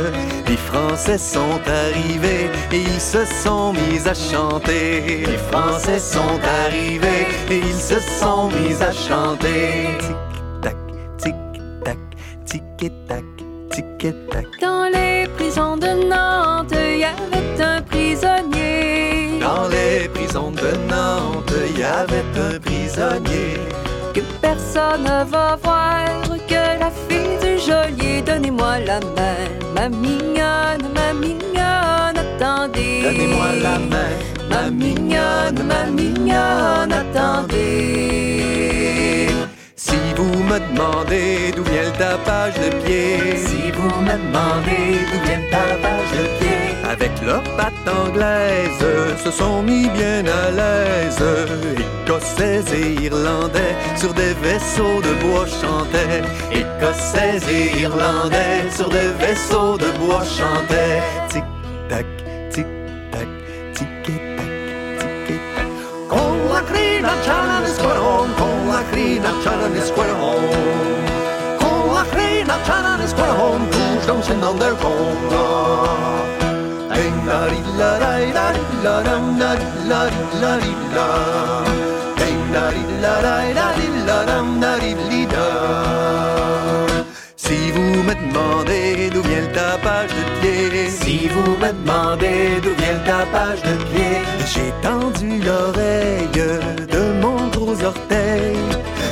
[0.46, 5.24] Les Français sont arrivés et ils se sont mis à chanter.
[5.26, 9.88] les Français sont arrivés et ils se sont mis à chanter.
[9.98, 10.76] Tic-tac,
[11.16, 11.98] tic-tac,
[12.44, 13.35] tic-tac,
[13.76, 14.46] tic-tac.
[14.60, 19.38] Dans les prisons de Nantes, il y avait un prisonnier.
[19.40, 23.58] Dans les prisons de Nantes, il y avait un prisonnier.
[24.14, 26.06] Que personne ne va voir
[26.48, 28.22] que la fille du geôlier.
[28.22, 33.02] Donnez-moi la main, ma mignonne, ma mignonne, attendez.
[33.02, 34.14] Donnez-moi la main,
[34.48, 38.16] Ma mignonne, ma mignonne, attendez.
[40.16, 45.40] Vous me demandez d'où vient le tapage de pied, Si vous me demandez d'où vient
[45.44, 46.56] le tapage de pied,
[46.90, 48.82] avec leur patte anglaise,
[49.22, 51.22] se sont mis bien à l'aise.
[52.06, 56.22] Écossais et Irlandais sur des vaisseaux de bois chantaient.
[56.50, 61.02] Écossais et Irlandais sur des vaisseaux de bois chantaient.
[61.28, 61.44] Tic
[61.90, 62.06] tac,
[62.50, 62.66] tic
[63.12, 63.28] tac,
[63.74, 64.16] tic tac,
[65.26, 65.68] tic tac.
[66.08, 67.12] Con la crina
[68.76, 70.42] la crina chana ni squaron.
[71.60, 75.46] Con la crina chana ni squaron, touche dans sin dans der conga.
[87.36, 92.72] Si vous me demandez d'où vient le tapage de pied, si vous me demandez d'où
[92.80, 94.16] vient le tapage de pied,
[94.52, 96.50] j'ai tendu l'oreille de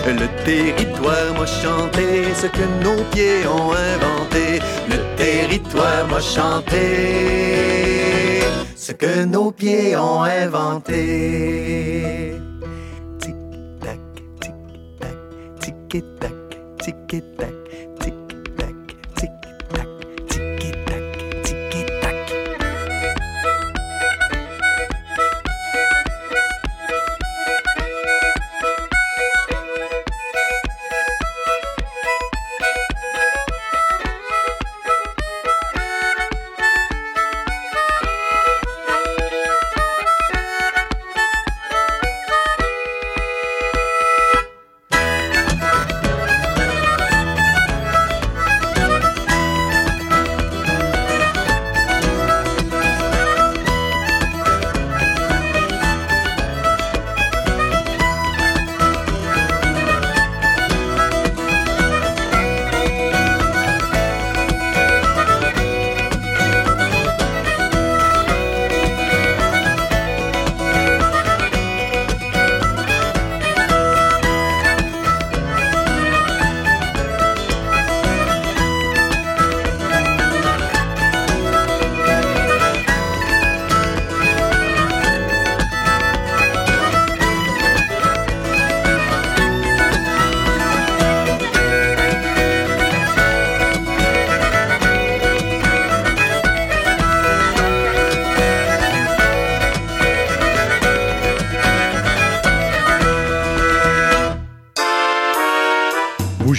[0.06, 4.60] Le territoire m'a chanté ce que nos pieds ont inventé.
[4.88, 6.76] Le territoire m'a chanté
[8.76, 12.34] ce que nos pieds ont inventé.
[13.18, 13.34] Tic
[13.80, 13.98] tac,
[16.80, 16.94] tic
[17.38, 17.53] tac,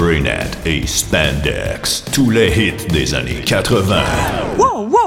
[0.00, 4.02] Spraynet et Spandex, tous les hits des années 80.
[4.56, 4.69] Wow,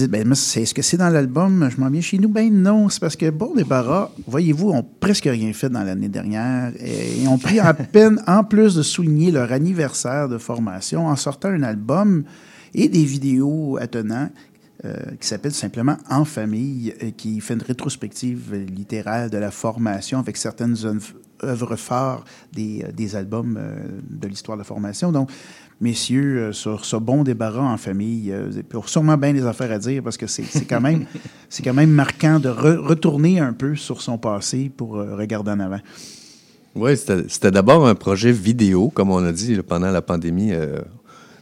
[0.00, 2.88] Disent, ben, c'est, est-ce que c'est dans l'album Je m'en viens chez nous Ben non,
[2.88, 7.38] c'est parce que Bon Débarras, voyez-vous, ont presque rien fait dans l'année dernière et ont
[7.38, 12.24] pris à peine, en plus de souligner leur anniversaire de formation, en sortant un album
[12.74, 14.28] et des vidéos attenants
[14.84, 20.18] euh, qui s'appelle simplement En famille, euh, qui fait une rétrospective littéraire de la formation
[20.18, 20.74] avec certaines
[21.42, 22.24] œuvres phares
[22.54, 23.60] des, euh, des albums
[24.08, 25.12] de l'histoire de la formation.
[25.12, 25.30] Donc,
[25.80, 28.34] messieurs, sur ce bon débarras en famille,
[28.68, 31.06] pour sûrement bien des affaires à dire parce que c'est quand, même,
[31.64, 35.80] quand même marquant de retourner un peu sur son passé pour regarder en avant.
[36.74, 40.52] Oui, c'était d'abord un projet vidéo, comme on a dit pendant la pandémie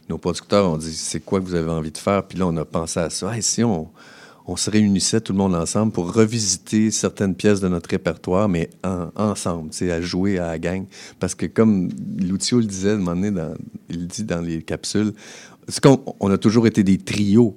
[0.09, 2.23] nos producteurs ont dit c'est quoi que vous avez envie de faire?
[2.23, 3.87] Puis là on a pensé à ça si on,
[4.49, 8.69] on se réunissait tout le monde ensemble pour revisiter certaines pièces de notre répertoire mais
[9.15, 10.85] ensemble c'est à jouer à la gang
[11.19, 11.89] parce que comme
[12.19, 13.53] Loutio le disait dans,
[13.89, 15.13] il dit dans les capsules
[15.83, 17.55] qu'on on a toujours été des trios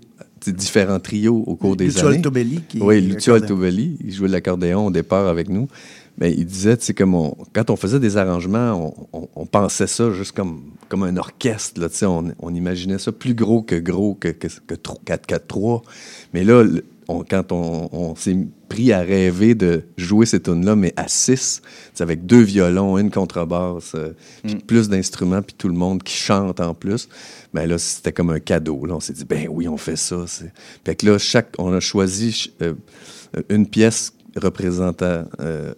[0.51, 2.16] différents trios au cours des années.
[2.16, 5.68] Altobelli qui Oui, Lucio Altobelli, il jouait de l'accordéon au départ avec nous.
[6.18, 10.32] Mais il disait, tu sais, comme quand on faisait des arrangements, on, pensait ça juste
[10.32, 14.14] comme, comme un orchestre, là, tu sais, on, on, imaginait ça plus gros que gros,
[14.14, 15.82] que, que, que 4-4-3.
[16.34, 16.64] Mais là,
[17.28, 18.36] quand on, s'est
[18.68, 21.62] pris à rêver de jouer ces tunes-là, mais à six,
[22.00, 24.12] avec deux violons, une contrebasse, euh,
[24.44, 24.60] mm.
[24.66, 27.08] plus d'instruments, puis tout le monde qui chante en plus,
[27.52, 28.86] ben là, c'était comme un cadeau.
[28.86, 30.24] Là, on s'est dit, ben oui, on fait ça.
[30.84, 32.74] Fait que là, chaque, on a choisi euh,
[33.48, 35.74] une pièce euh,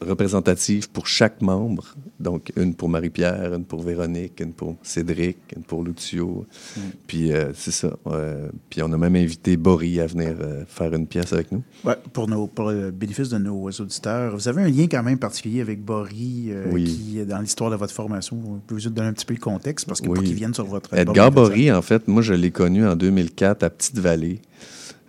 [0.00, 1.94] représentative pour chaque membre.
[2.18, 6.46] Donc, une pour Marie-Pierre, une pour Véronique, une pour Cédric, une pour Lucio.
[6.76, 6.80] Mm.
[7.06, 7.90] Puis, euh, c'est ça.
[8.06, 10.34] Euh, puis, on a même invité Boris à venir
[10.66, 11.62] faire une pièce avec nous.
[11.84, 15.18] Ouais, pour, nos, pour le bénéfice de nos auditeurs, vous avez un lien quand même
[15.18, 16.84] particulier avec Boris, oui.
[16.84, 19.86] qui, dans l'histoire de votre formation, vous pouvez vous donner un petit peu le contexte,
[19.86, 22.86] parce que pour qu'il vienne sur votre Edgar Boris, en fait, moi, je l'ai connu
[22.86, 24.40] en 2004 à Petite-Vallée.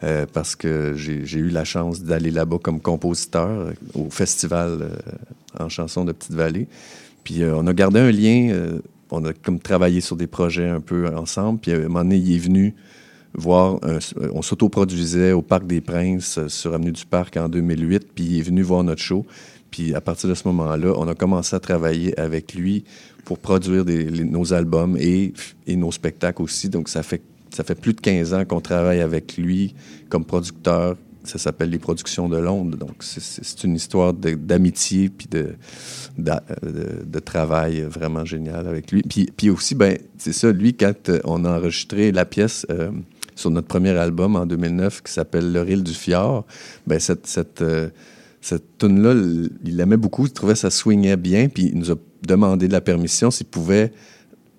[0.03, 4.95] Euh, parce que j'ai eu la chance d'aller là-bas comme compositeur euh, au festival euh,
[5.59, 6.67] en chanson de Petite-Vallée.
[7.23, 8.79] Puis on a gardé un lien,
[9.11, 11.59] on a comme travaillé sur des projets un peu ensemble.
[11.59, 12.73] Puis à un moment donné, il est venu
[13.33, 13.81] voir,
[14.33, 18.43] on s'autoproduisait au Parc des Princes sur Avenue du Parc en 2008, puis il est
[18.43, 19.25] venu voir notre show.
[19.71, 22.85] Puis à partir de ce moment-là, on a commencé à travailler avec lui
[23.25, 25.33] pour produire nos albums et,
[25.65, 26.69] et nos spectacles aussi.
[26.69, 29.75] Donc ça fait ça fait plus de 15 ans qu'on travaille avec lui
[30.09, 30.95] comme producteur.
[31.23, 32.77] Ça s'appelle Les Productions de Londres.
[32.77, 35.55] Donc, c'est une histoire d'amitié puis de,
[36.17, 39.01] de, travail vraiment génial avec lui.
[39.01, 42.91] Puis, aussi, ben, c'est ça, lui, quand on a enregistré la pièce euh,
[43.35, 46.45] sur notre premier album en 2009 qui s'appelle Le Ril du Fjord,
[46.85, 47.89] ben, cette, euh,
[48.39, 49.13] cette tune-là,
[49.65, 51.95] il l'aimait beaucoup, il trouvait que ça swingait bien, puis il nous a
[52.25, 53.91] demandé de la permission s'il pouvait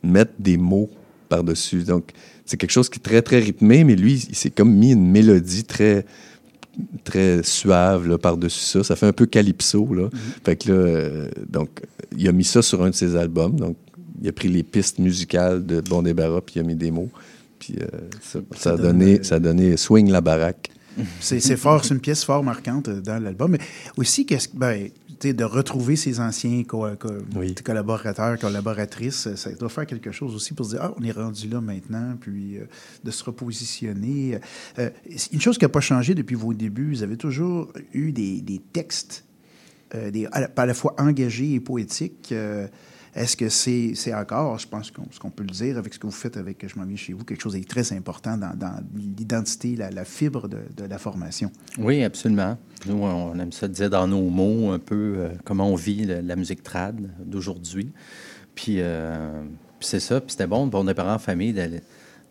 [0.02, 0.90] mettre des mots
[1.28, 1.84] par-dessus.
[1.84, 2.10] Donc,
[2.44, 5.10] c'est quelque chose qui est très, très rythmé, mais lui, il s'est comme mis une
[5.10, 6.04] mélodie très
[7.04, 8.84] très suave par-dessus ça.
[8.84, 9.92] Ça fait un peu calypso.
[9.92, 10.04] Là.
[10.04, 10.44] Mm-hmm.
[10.44, 11.80] Fait que là, euh, donc,
[12.16, 13.58] il a mis ça sur un de ses albums.
[13.58, 13.76] Donc,
[14.20, 17.10] il a pris les pistes musicales de Bon Débarras, puis il a mis des mots.
[17.58, 17.86] Puis euh,
[18.56, 20.70] ça, a donné, ça a donné Swing la baraque.
[21.20, 23.52] C'est fort, c'est une pièce fort marquante dans l'album.
[23.52, 23.60] Mais
[23.96, 24.88] aussi, qu'est-ce ben,
[25.20, 30.80] de retrouver ses anciens collaborateurs, collaboratrices, ça doit faire quelque chose aussi pour se dire,
[30.82, 32.64] ah, on est rendu là maintenant, puis euh,
[33.04, 34.38] de se repositionner.
[34.78, 34.90] Euh,
[35.32, 39.24] une chose qui n'a pas changé depuis vos débuts, vous avez toujours eu des, textes
[39.94, 42.32] euh, des, à, la, fois engagés et poétiques.
[43.14, 46.36] Est-ce que c'est encore, je pense qu'on peut le dire avec ce que vous faites
[46.36, 50.48] avec Je m'en viens chez vous, quelque chose de très important dans, l'identité, la, fibre
[50.48, 51.50] de, la formation?
[51.78, 52.58] Oui, absolument.
[52.86, 56.36] Nous, on aime ça dire dans nos mots un peu euh, comment on vit la,
[56.36, 57.90] musique trad d'aujourd'hui.
[58.54, 59.42] Puis, euh,
[59.80, 61.54] c'est ça, puis c'était bon pour nos parents en famille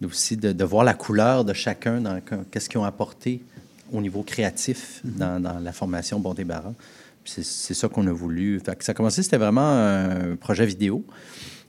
[0.03, 2.21] aussi de, voir la couleur de chacun dans
[2.51, 3.43] qu'est-ce qu'ils ont apporté
[3.91, 5.41] au niveau créatif mm-hmm.
[5.41, 6.73] dans, la formation Bon Débarras
[7.27, 8.59] c'est ça qu'on a voulu.
[8.59, 11.03] Fait que ça a commencé, c'était vraiment un projet vidéo.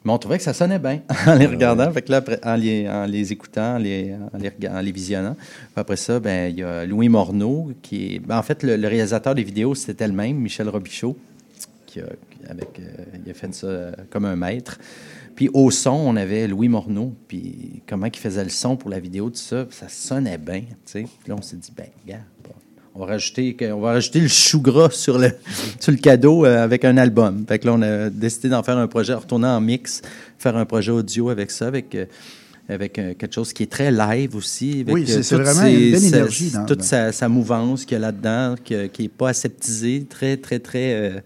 [0.05, 1.91] Mais on trouvait que ça sonnait bien en les regardant.
[1.91, 5.37] Fait que là, en, les, en les écoutant, en les, en les, visionnant.
[5.75, 8.19] après ça, ben, il y a Louis Morneau, qui est.
[8.21, 11.17] Ben, en fait, le, réalisateur des vidéos, c'était le même, Michel Robichaud,
[11.87, 12.07] qui a,
[12.49, 14.79] avec, euh, il a fait ça euh, comme un maître.
[15.35, 18.99] Puis au son, on avait Louis Morneau, puis comment il faisait le son pour la
[18.99, 20.63] vidéo, tout ça, ça sonnait bien.
[20.85, 22.25] Puis là, on s'est dit, ben, regarde,
[22.99, 25.31] on va rajouter, on va rajouter le chou gras sur le,
[25.81, 27.45] sur le cadeau euh, avec un album.
[27.47, 30.03] Fait que là, on a décidé d'en faire un projet, retourner en mix,
[30.39, 32.07] faire un projet audio avec ça, avec, euh,
[32.69, 34.85] avec euh, quelque chose qui est très live aussi.
[34.89, 36.53] oui, c'est vraiment une belle énergie.
[36.67, 41.23] toute sa, mouvance qu'il y a là-dedans, qui n'est pas aseptisée, très, très, très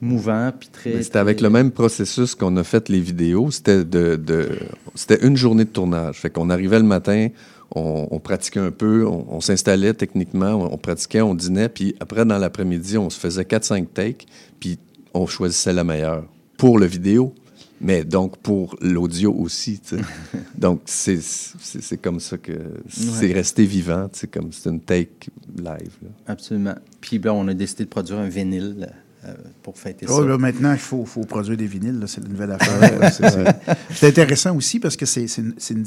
[0.00, 1.02] mouvant, puis très...
[1.02, 3.50] C'était avec le même processus qu'on a fait les vidéos.
[3.50, 4.58] C'était de, de-
[4.94, 6.16] c'était une journée de tournage.
[6.16, 7.28] Fait qu'on arrivait le matin,
[7.74, 11.94] on, on pratiquait un peu, on, on s'installait techniquement, on, on pratiquait, on dînait, puis
[12.00, 14.26] après, dans l'après-midi, on se faisait 4-5 takes,
[14.60, 14.78] puis
[15.14, 16.24] on choisissait la meilleure
[16.56, 17.34] pour le vidéo,
[17.80, 19.80] mais donc pour l'audio aussi.
[20.56, 22.52] donc, c'est c'est- c'est comme ça que
[22.88, 25.92] c'est resté vivant, sais, comme c'est une take live.
[26.02, 26.08] là.
[26.26, 26.74] Absolument.
[27.00, 28.88] Puis là, on a décidé de produire un vinyle
[29.24, 30.26] euh, pour fêter Oh, ça.
[30.28, 31.98] là, maintenant, il faut, faut produire des vinyles.
[32.00, 33.12] là, C'est une nouvelle affaire.
[33.12, 33.54] C'est- c'est-
[33.94, 35.84] C'est intéressant aussi parce que c'est c'est une- c'est une-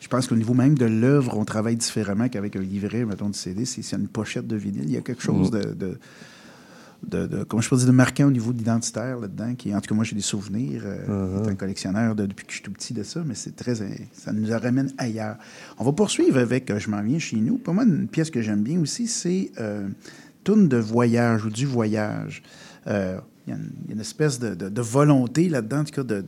[0.00, 3.34] Je pense qu'au niveau même de l'œuvre, on travaille différemment qu'avec un livret, mettons, de
[3.34, 3.64] CD.
[3.66, 4.84] C'est c'est une pochette de vinyle.
[4.84, 5.58] Il y a quelque chose Mm.
[5.58, 5.98] de, de,
[7.06, 9.54] de- de- comment je peux dire, de marquant au niveau d'identitaire là-dedans.
[9.54, 10.82] Qui, en tout cas, moi, j'ai des souvenirs.
[10.84, 13.54] euh, étant un collectionneur de- depuis que je suis tout petit de ça, mais c'est
[13.56, 15.36] très, ça nous ramène ailleurs.
[15.78, 17.56] On va poursuivre avec euh, Je m'en viens chez nous.
[17.58, 19.88] Pour moi, une pièce que j'aime bien aussi, c'est euh,
[20.44, 22.42] Tourne de voyage ou du voyage.
[22.86, 25.92] Euh, Il y, a y a une espèce de, de- de volonté là-dedans, en tout
[25.94, 26.24] cas, de,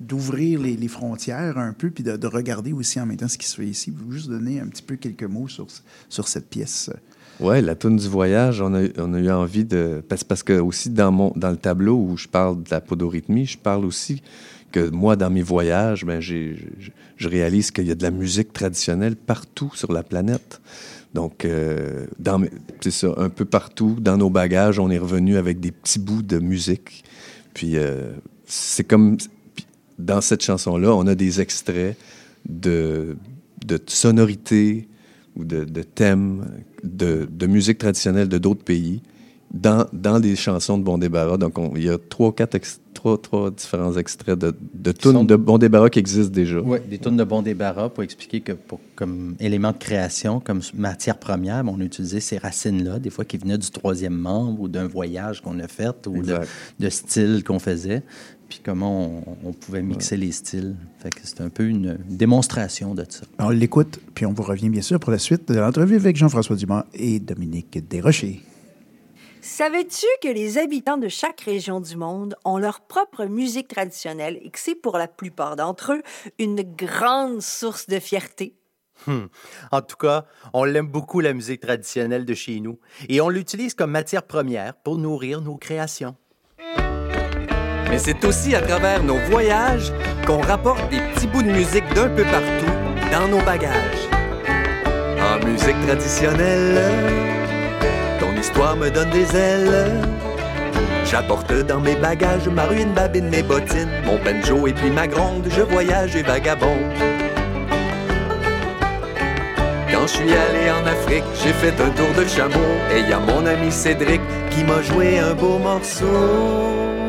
[0.00, 3.46] d'ouvrir les, frontières un peu, puis de, de regarder aussi en même temps ce qui
[3.46, 3.90] se fait ici.
[3.90, 5.66] Vous juste donner un petit peu quelques mots sur,
[6.08, 6.90] sur cette pièce.
[7.38, 10.02] Ouais, la tune du voyage, on a, on a eu envie de.
[10.08, 13.44] Parce, parce que aussi dans, mon, dans le tableau où je parle de la podorythmie,
[13.44, 14.22] je parle aussi
[14.72, 16.56] que moi, dans mes voyages, ben, j'ai,
[17.16, 20.60] je, réalise qu'il y a de la musique traditionnelle partout sur la planète.
[21.12, 22.42] Donc, euh, dans
[22.80, 26.22] c'est ça, un peu partout, dans nos bagages, on est revenu avec des petits bouts
[26.22, 27.04] de musique.
[27.52, 28.12] Puis, euh,
[28.46, 29.18] c'est comme.
[29.98, 31.96] Dans cette chanson-là, on a des extraits
[32.48, 33.16] de,
[33.66, 34.88] de sonorités
[35.36, 36.46] ou de, de thèmes
[36.82, 39.02] de, de musique traditionnelle de d'autres pays
[39.52, 41.36] dans, dans des chansons de Bon Débarras.
[41.38, 42.58] Donc, on- il y a trois, quatre,
[42.94, 46.60] trois, trois différents extraits de, de tunes de Bon Débarras qui existent déjà.
[46.60, 50.60] Oui, des tonnes de bon débarras pour expliquer que pour, comme élément de création, comme
[50.74, 54.62] matière première, ben, on a utilisé ces racines-là, des fois qui venaient du troisième membre
[54.62, 56.38] ou d'un voyage qu'on a fait ou de,
[56.80, 58.02] de style qu'on faisait,
[58.48, 60.76] puis comment on, on pouvait mixer les styles.
[60.98, 63.26] Fait que c'est un peu une démonstration de ça.
[63.38, 66.56] On l'écoute, puis on vous revient bien sûr pour la suite de l'entrevue avec Jean-François
[66.56, 68.42] Dumas et Dominique Desrochers.
[69.42, 74.50] Savais-tu que les habitants de chaque région du monde ont leur propre musique traditionnelle et
[74.50, 76.02] que c'est pour la plupart d'entre eux
[76.40, 78.56] une grande source de fierté?
[79.06, 79.26] Hmm.
[79.70, 83.74] En tout cas, on l'aime beaucoup, la musique traditionnelle de chez nous, et on l'utilise
[83.74, 86.16] comme matière première pour nourrir nos créations.
[87.90, 89.92] Mais c'est aussi à travers nos voyages
[90.26, 92.72] qu'on rapporte des petits bouts de musique d'un peu partout
[93.12, 94.08] dans nos bagages.
[95.20, 96.80] En musique traditionnelle,
[98.18, 100.02] ton histoire me donne des ailes.
[101.04, 105.46] J'apporte dans mes bagages ma ruine, babine, mes bottines, mon banjo et puis ma gronde,
[105.48, 106.92] je voyage et vagabonde.
[109.92, 113.20] Quand je suis allé en Afrique, j'ai fait un tour de chameau et y a
[113.20, 114.20] mon ami Cédric
[114.50, 117.05] qui m'a joué un beau morceau.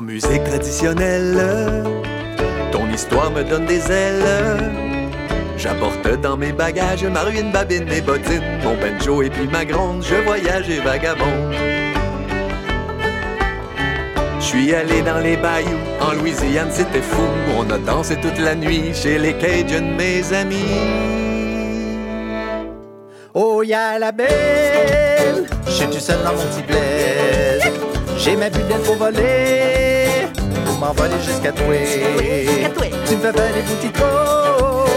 [0.00, 1.36] En musique traditionnelle,
[2.72, 4.72] ton histoire me donne des ailes.
[5.58, 10.02] J'apporte dans mes bagages ma ruine, babine, mes bottines, mon banjo et puis ma gronde,
[10.02, 11.54] je voyage et vagabonde.
[14.38, 15.68] Je suis allé dans les bayous,
[16.00, 17.28] en Louisiane c'était fou,
[17.58, 20.78] on a dansé toute la nuit chez les Cajuns, mes amis.
[23.34, 25.46] Oh, y'a la belle!
[25.66, 27.20] Je suis tout seul dans mon petit bled.
[28.22, 29.89] J'ai ma bulle pour voler, pour
[30.80, 31.74] m'envoler jusqu'à toi.
[33.06, 34.88] Tu me fais faire des petits trous,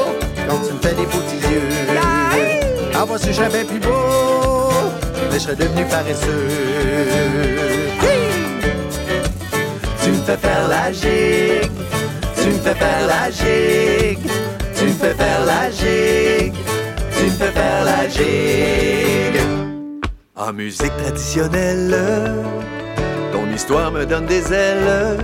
[0.47, 1.69] quand tu me fais des petits yeux.
[2.95, 4.71] Ah, moi, si j'avais plus beau,
[5.29, 6.47] mais je serais devenu paresseux.
[10.01, 11.71] Tu me fais faire la gigue,
[12.41, 14.29] tu me fais faire la gigue,
[14.75, 16.53] tu me fais faire la gigue,
[17.17, 19.41] tu me fais faire la gigue.
[20.35, 21.95] En musique traditionnelle,
[23.31, 25.17] ton histoire me donne des ailes.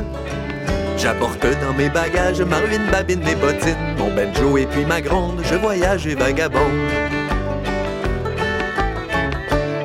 [1.01, 5.39] J'apporte dans mes bagages ma ruine, babine, mes bottines, mon banjo et puis ma gronde,
[5.43, 6.59] je voyage et vagabonde.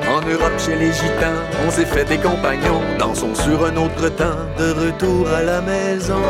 [0.09, 4.43] En Europe, chez les gitans, on s'est fait des compagnons, dansons sur un autre temps,
[4.57, 6.21] de retour à la maison.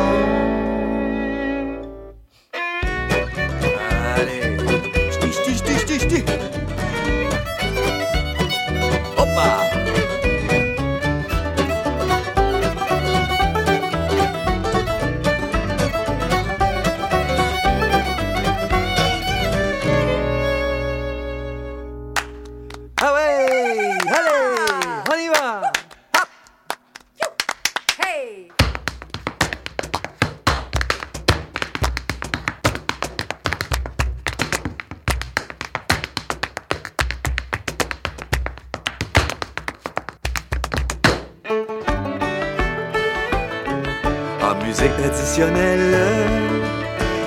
[44.53, 45.97] Musique traditionnelle.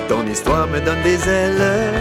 [0.08, 1.92] Ton histoire me donne des ailes.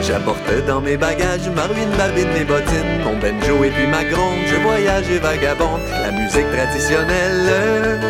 [0.00, 4.04] J'apporte dans mes bagages ma ruine, ma bine, mes bottines, mon banjo et puis ma
[4.04, 4.38] gronde.
[4.46, 8.00] Je voyage et vagabonde, la musique traditionnelle.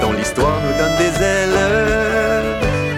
[0.00, 1.58] Ton histoire nous donne des ailes.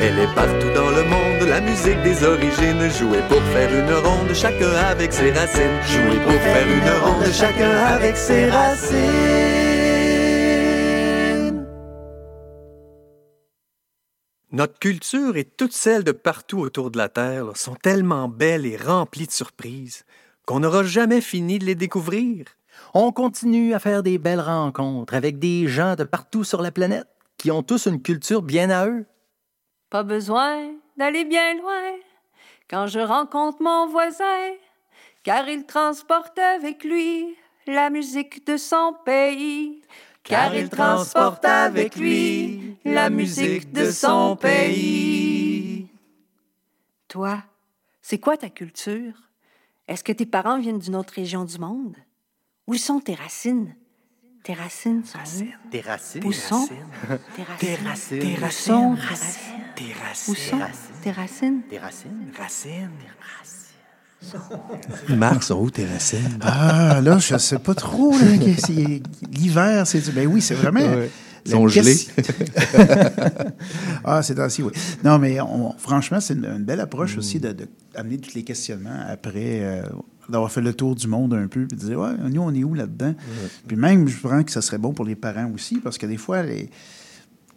[0.01, 2.91] Elle est partout dans le monde, la musique des origines.
[2.99, 5.79] Jouer pour faire une ronde, chacun avec ses racines.
[5.87, 9.44] Jouer pour faire une ronde, chacun avec ses racines.
[14.55, 18.67] Notre culture et toutes celles de partout autour de la Terre là, sont tellement belles
[18.67, 20.05] et remplies de surprises
[20.47, 22.47] qu'on n'aura jamais fini de les découvrir.
[22.95, 27.09] On continue à faire des belles rencontres avec des gens de partout sur la planète
[27.37, 29.07] qui ont tous une culture bien à eux.
[29.91, 31.91] Pas besoin d'aller bien loin
[32.71, 34.53] quand je rencontre mon voisin,
[35.25, 37.35] car il transporte avec lui
[37.67, 39.83] la musique de son pays.
[40.25, 45.87] Car il transporte avec lui la musique de son pays.
[47.09, 47.43] Toi,
[48.01, 49.13] c'est quoi ta culture?
[49.87, 51.95] Est-ce que tes parents viennent d'une autre région du monde?
[52.67, 53.77] Où sont tes racines?
[54.43, 55.71] Tes racines sont où?
[55.71, 56.25] Des racines.
[56.25, 56.69] Où sont
[57.37, 58.19] tes racines?
[58.21, 58.35] Tes racines.
[58.43, 58.97] Où sont
[59.77, 60.33] tes racines?
[60.33, 60.61] Où sont
[61.03, 61.63] tes racines?
[61.69, 62.91] Des racines.
[65.41, 66.39] Sont où tes racines?
[66.41, 68.13] Ah, là, je sais pas trop.
[69.33, 70.13] L'hiver, c'est.
[70.15, 70.81] Ben oui, c'est vraiment.
[70.81, 71.11] Ouais.
[71.47, 71.99] Ils sont gelés.
[74.05, 74.73] ah, c'est ainsi, oui.
[75.03, 77.19] Non, mais on- franchement, c'est une, une belle approche Mm.
[77.19, 79.83] aussi d'amener de, tous les questionnements après euh,
[80.29, 82.65] d'avoir fait le tour du monde un peu, puis de dire, ouais, nous, on est
[82.65, 83.15] où là-dedans?
[83.67, 86.17] Puis même, je pense que ça serait bon pour les parents aussi, parce que des
[86.17, 86.71] fois, les-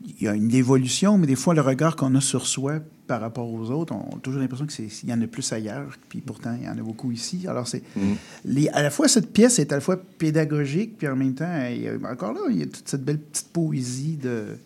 [0.05, 3.21] il y a une évolution, mais des fois, le regard qu'on a sur soi par
[3.21, 6.55] rapport aux autres, on a toujours l'impression qu'il y en a plus ailleurs, puis pourtant,
[6.59, 7.45] il y en a beaucoup ici.
[7.47, 8.13] Alors, c'est Mm.
[8.45, 11.51] les- à la fois, cette pièce est à la fois pédagogique, puis en même temps,
[11.69, 14.57] il y a- encore là, il y a toute cette belle petite poésie de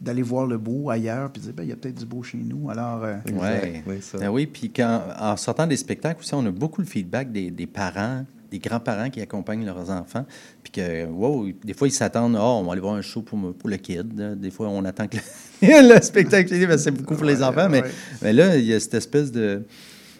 [0.00, 2.22] d'aller voir le beau ailleurs, puis de dire, ben, il y a peut-être du beau
[2.22, 2.70] chez nous.
[2.70, 3.82] Alors, euh, Ouais.
[3.84, 4.16] Oui, ça.
[4.18, 7.50] Ben oui, puis quand, en sortant des spectacles aussi, on a beaucoup le feedback des,
[7.50, 10.24] des parents, des grands-parents qui accompagnent leurs enfants.
[10.62, 13.38] Puis que, wow, des fois, ils s'attendent, oh, on va aller voir un show pour,
[13.54, 14.38] pour le kid.
[14.40, 15.16] Des fois, on attend que
[15.62, 17.68] le, le spectacle finisse, c'est beaucoup pour les enfants.
[17.68, 17.82] Mais,
[18.22, 19.62] mais là, il y a cette espèce de,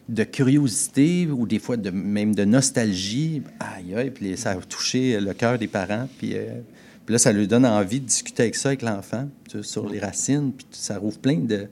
[0.09, 3.43] de curiosité ou des fois de, même de nostalgie.
[3.61, 6.09] Aïe, aïe, puis ça a touché le cœur des parents.
[6.19, 6.61] Puis, euh,
[7.07, 9.29] puis là, ça lui donne envie de discuter avec ça, avec l'enfant,
[9.63, 10.53] sur les racines.
[10.53, 11.69] Puis ça rouvre plein de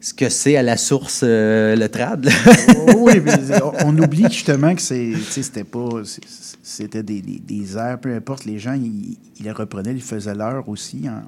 [0.00, 2.24] ce que c'est à la source euh, le trad.
[2.24, 2.32] là.
[2.96, 3.32] oui, mais
[3.62, 5.88] on, on oublie justement que c'est, c'était pas,
[6.62, 10.34] c'était des, des, des airs, peu importe, les gens, ils, ils les reprenaient, ils faisaient
[10.34, 11.22] l'heure aussi, en-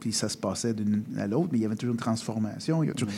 [0.00, 2.88] puis ça se passait d'une à l'autre, mais il y avait toujours une transformation, il
[2.88, 3.12] y a toujours-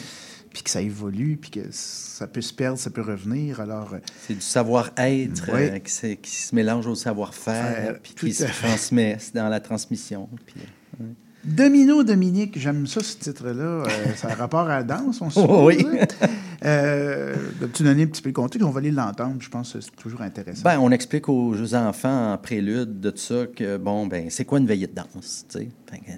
[0.53, 3.95] puis que ça évolue, puis que ça peut se perdre, ça peut revenir, alors...
[3.95, 8.33] euh, C'est du savoir-être euh, qui, se- qui se mélange au savoir-faire, Faire, puis qui
[8.33, 10.29] se transmet dans la transmission.
[10.47, 10.55] Puis,
[11.01, 11.07] ouais.
[11.45, 13.63] Domino Dominique, j'aime ça, ce titre-là.
[13.63, 13.87] Euh,
[14.17, 15.79] ça a rapport à la danse, on se Oui.
[15.79, 16.27] suppose, hein?
[16.65, 17.35] Euh,
[17.75, 19.95] tu donner un petit peu le contexte, on va aller l'entendre, je pense que c'est
[19.97, 20.63] toujours intéressant.
[20.65, 24.59] Ben, on explique aux enfants en prélude de tout ça que, bon, ben, c'est quoi
[24.61, 25.69] une veillée de danse, tu sais?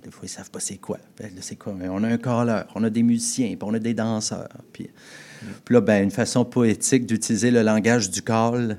[0.04, 0.98] Des fois, ils savent pas c'est quoi.
[1.40, 1.72] C'est quoi?
[1.72, 4.48] Ben, On a un choreur, on a des musiciens, puis on a des danseurs.
[4.72, 4.88] Puis,
[5.70, 8.78] là, ben, une façon poétique d'utiliser le langage du call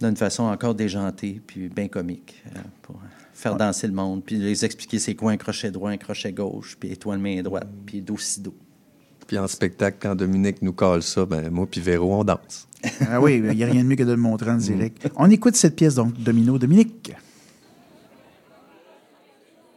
[0.00, 2.96] d'une façon encore déjantée, puis bien comique, euh, pour
[3.40, 6.76] faire danser le monde, puis les expliquer c'est quoi un crochet droit, un crochet gauche,
[6.78, 8.54] puis étoile main droite, puis do si do.
[9.26, 12.68] Puis en spectacle, quand Dominique nous colle ça, ben moi puis Véro, on danse.
[13.08, 15.10] Ah oui, il n'y a rien de mieux que de le montrer en direct.
[15.16, 17.12] On écoute cette pièce, donc, Domino Dominique.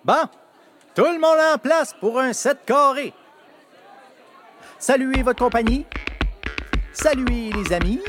[0.05, 0.24] Bon,
[0.95, 3.14] tout le monde en place pour un set carré.
[4.80, 5.86] Saluez votre compagnie.
[6.93, 7.99] Saluez les amis.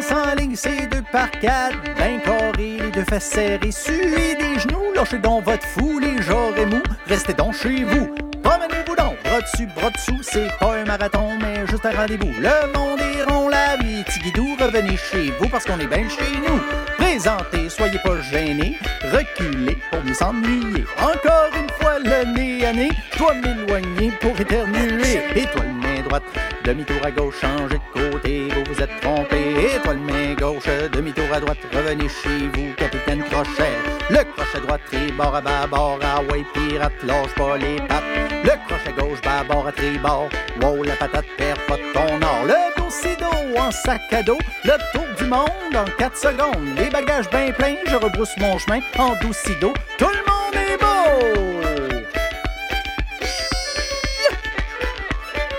[0.00, 4.58] Danse en ligne, c'est deux par quatre, ben carré, les deux fesses serrées, suez des
[4.58, 8.08] genoux, lâchez donc votre fou, les genres mous, restez donc chez vous.
[8.42, 12.32] Promenez-vous donc, bras dessus, bras dessous, c'est pas un marathon, mais juste un rendez-vous.
[12.38, 16.08] Le monde est rond, la vie, est tigidou, revenez chez vous parce qu'on est bien
[16.08, 16.60] chez nous.
[16.96, 18.78] Présentez, soyez pas gênés,
[19.12, 20.84] reculez pour mieux s'ennuyer.
[20.98, 25.20] Encore une fois, le nez à nez, je dois m'éloigner pour éternuer.
[25.36, 26.22] Étoile main droite,
[26.64, 28.39] demi-tour à gauche, changez de côté,
[28.80, 29.76] vous êtes trompé.
[29.76, 33.76] Étoile main gauche, demi-tour à droite, revenez chez vous, capitaine Crochet.
[34.08, 38.02] Le crochet droit, tribord à bâbord, ah ouais, pirate, lâche pas les pattes.
[38.44, 40.28] Le crochet gauche, bâbord à tribord,
[40.62, 42.44] wow, la patate perd pas ton or.
[42.46, 46.76] Le dos en sac à dos, le tour du monde en 4 secondes.
[46.76, 49.72] Les bagages bien pleins, je rebrousse mon chemin en doucido.
[49.98, 51.40] Tout le monde est beau!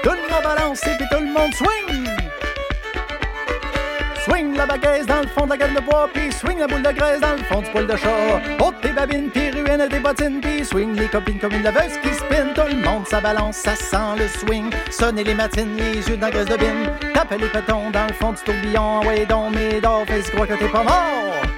[0.03, 2.00] Tout le monde balance et tout le monde swing!
[4.31, 6.81] Swing la baguette dans le fond de la gueule de bois, puis swing la boule
[6.81, 8.63] de graisse dans le fond du poil de chat.
[8.65, 12.13] Ôte tes babines, puis ruine des bottines, puis swing les copines comme une laveuse qui
[12.13, 12.47] spin.
[12.55, 14.69] Tout le monde, ça balance, ça sent le swing.
[14.89, 16.89] Sonnez les matines, les yeux dans la graisse de bine.
[17.13, 19.01] Tapez les pétons dans le fond du tourbillon.
[19.01, 21.50] Ouais, donc, mes dors, fais crois que t'es pas mort.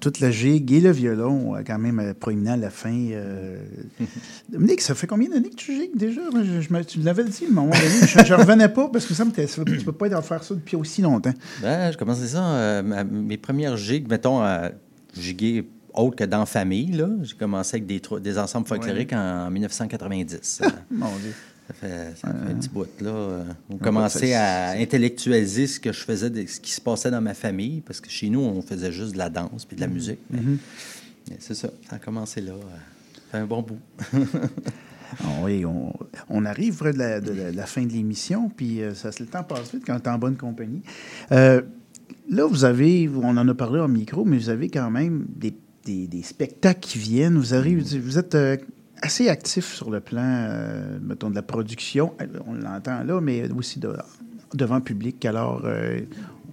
[0.00, 2.92] Toute la gigue et le violon, euh, quand même euh, proéminent à la fin.
[2.94, 3.58] euh.
[4.48, 6.20] Dominique, ça fait combien d'années que tu gigues déjà?
[6.42, 8.06] Je- je me- tu l'avais dit, à un moment donné.
[8.06, 9.40] Je ne revenais pas parce que ça me tu
[9.78, 11.34] ne peux pas en faire ça depuis aussi longtemps.
[11.62, 14.70] Ben, j'ai commencé ça, euh, mes premières gigs, mettons, à
[15.16, 17.08] giguer autre que dans famille, là.
[17.22, 20.60] J'ai commencé avec des, des ensembles folkloriques en, en 1990.
[20.62, 21.32] Euh, Mon Dieu.
[21.70, 23.10] Ça fait, ça fait un petit bout, là.
[23.10, 24.34] Euh, On commençait facile.
[24.34, 28.00] à intellectualiser ce que je faisais, de- ce qui se passait dans ma famille, parce
[28.00, 30.18] que chez nous, on faisait juste de la danse puis de la musique.
[30.30, 30.58] Mais- Mhm.
[31.38, 32.52] c'est ça, ça a commencé là.
[32.52, 32.56] euh,
[33.14, 33.78] Ça fait un bon bout.
[35.24, 35.92] Ah oui, on,
[36.28, 39.10] on arrive près de la, de la- de la fin de l'émission, puis euh, ça,
[39.18, 40.82] le temps passe vite quand tu es en bonne compagnie.
[41.32, 41.62] Euh,
[42.28, 45.52] là, vous avez, on en a parlé en micro, mais vous avez quand même des,
[45.84, 47.36] des- des spectacles qui viennent.
[47.38, 48.56] Vous, avez, vous êtes euh,
[49.02, 52.12] assez actif sur le plan, euh, mettons, de la production.
[52.20, 53.94] Euh, On l'entend là, mais aussi de-
[54.54, 55.24] devant le public.
[55.24, 56.00] Alors, euh,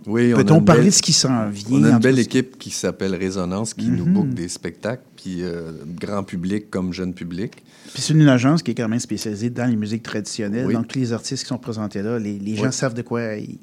[0.05, 1.79] Oui, peut-on parler belle- de ce qui s'en vient?
[1.79, 4.13] On a une belle équipe qui s'appelle Résonance, qui nous Mhm.
[4.13, 7.63] book des spectacles, puis euh, grand public comme jeune public.
[7.93, 10.67] Puis c'est une agence qui est quand même spécialisée dans les musiques traditionnelles.
[10.67, 10.73] Oui.
[10.73, 12.73] Donc, tous les artistes qui sont présentés là, les, les gens Oui.
[12.73, 13.57] savent de quoi, ils-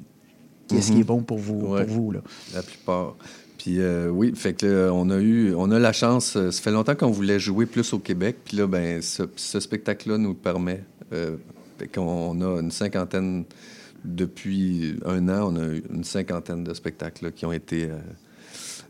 [0.67, 0.95] qu'est-ce Mhm.
[0.95, 1.59] qui est bon pour vous.
[1.73, 2.19] Ouais, Pour vous là.
[2.53, 3.15] La plupart.
[3.65, 6.35] Puis euh, oui, fait que là, on a eu, on a la chance.
[6.37, 9.59] euh, ça fait longtemps qu'on voulait jouer plus au Québec, puis là, ben, ce, ce
[9.59, 10.83] spectacle-là nous permet.
[11.11, 11.37] Euh,
[11.91, 13.43] qu'on on a une cinquantaine
[14.03, 17.97] depuis un an, on a eu une cinquantaine de spectacles là, qui ont été euh,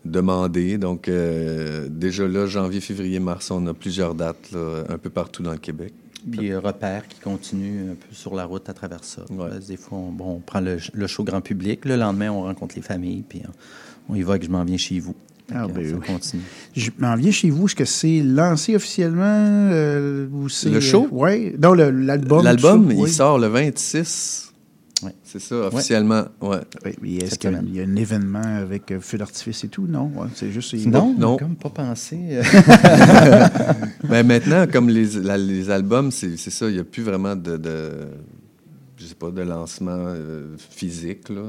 [0.04, 0.78] demandés.
[0.78, 5.42] Donc euh, déjà là, janvier, février, mars, on a plusieurs dates là, un peu partout
[5.42, 5.94] dans le Québec.
[6.30, 9.22] Puis euh, repère qui continue un peu sur la route à travers ça.
[9.38, 11.86] Parce que Des fois, on, bon, on prend le, le show grand public.
[11.86, 13.42] Le lendemain, on rencontre les familles, puis
[14.10, 15.16] on, y va que je m'en viens chez vous.
[15.54, 16.06] Ah, ben ça oui.
[16.08, 16.42] continue.
[16.76, 17.66] Je m'en viens chez vous.
[17.68, 19.24] Est-ce que c'est lancé officiellement
[19.72, 21.08] euh, ou c'est- Le show?
[21.12, 21.54] Oui.
[21.62, 22.44] Non, le- l'album.
[22.44, 23.10] L'album, il oui.
[23.12, 24.42] sort le 26.
[25.24, 26.24] C'est ça, officiellement.
[26.42, 26.62] Ouais.
[26.84, 27.70] Oui, mais est-ce qu'il y a- semaine.
[27.72, 29.86] il y a un événement avec euh, feu d'artifice et tout?
[29.88, 30.74] Non, ouais, c'est juste...
[30.88, 31.16] Non, Non.
[31.20, 31.38] non.
[31.38, 32.18] comme pas pensé.
[32.32, 32.44] euh.
[34.10, 37.36] Ben maintenant, comme les, la- les albums, c'est c'est ça, il n'y a plus vraiment
[37.36, 37.90] de, de,
[38.98, 41.30] je sais pas, de lancement euh, physique.
[41.30, 41.42] Là.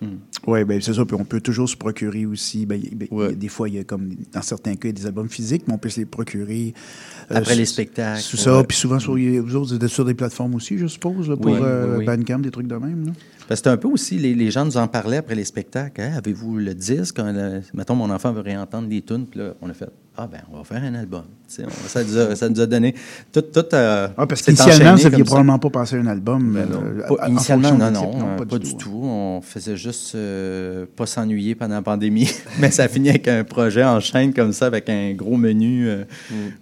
[0.00, 0.06] C'est-
[0.46, 1.04] Oui, ben c'est ça.
[1.04, 2.66] Puis on peut toujours se procurer aussi.
[2.66, 4.92] Ben, ben, a des fois, il y a comme dans certains cas, il y a
[4.92, 6.72] des albums physiques, mais on peut se les procurer.
[7.30, 8.20] euh, Après les spectacles.
[8.20, 8.58] Sous ça.
[8.58, 8.64] Ouais.
[8.64, 11.50] Puis souvent, sur, vous autres, vous êtes sur des plateformes aussi, je suppose, là, pour
[11.52, 12.04] Oui, euh, oui, oui.
[12.04, 13.06] Bandcamp, des trucs de même.
[13.06, 13.12] Là?
[13.48, 16.00] Parce que c'était un peu aussi, les, les gens nous en parlaient après les spectacles.
[16.02, 17.16] Hein, Avez-vous le disque?
[17.16, 19.88] Quand le- mettons, mon enfant veut réentendre les tunes, puis là, on a fait
[20.18, 21.22] Ah, ben, on va faire un album.
[21.60, 22.94] On- ça, nous a, ça nous a donné.
[23.32, 26.52] Tout, tout, euh, Ah, parce qu'initialement, vous n'aviez probablement pas passé un album.
[26.52, 26.82] Ben non.
[26.84, 29.00] euh, Pas- initialement, non, non, pas, du du tout.
[29.04, 32.28] On faisait juste euh, pas s'ennuyer pendant la pandémie.
[32.60, 36.04] Mais ça finit avec un projet en chaîne comme ça, avec un gros menu euh,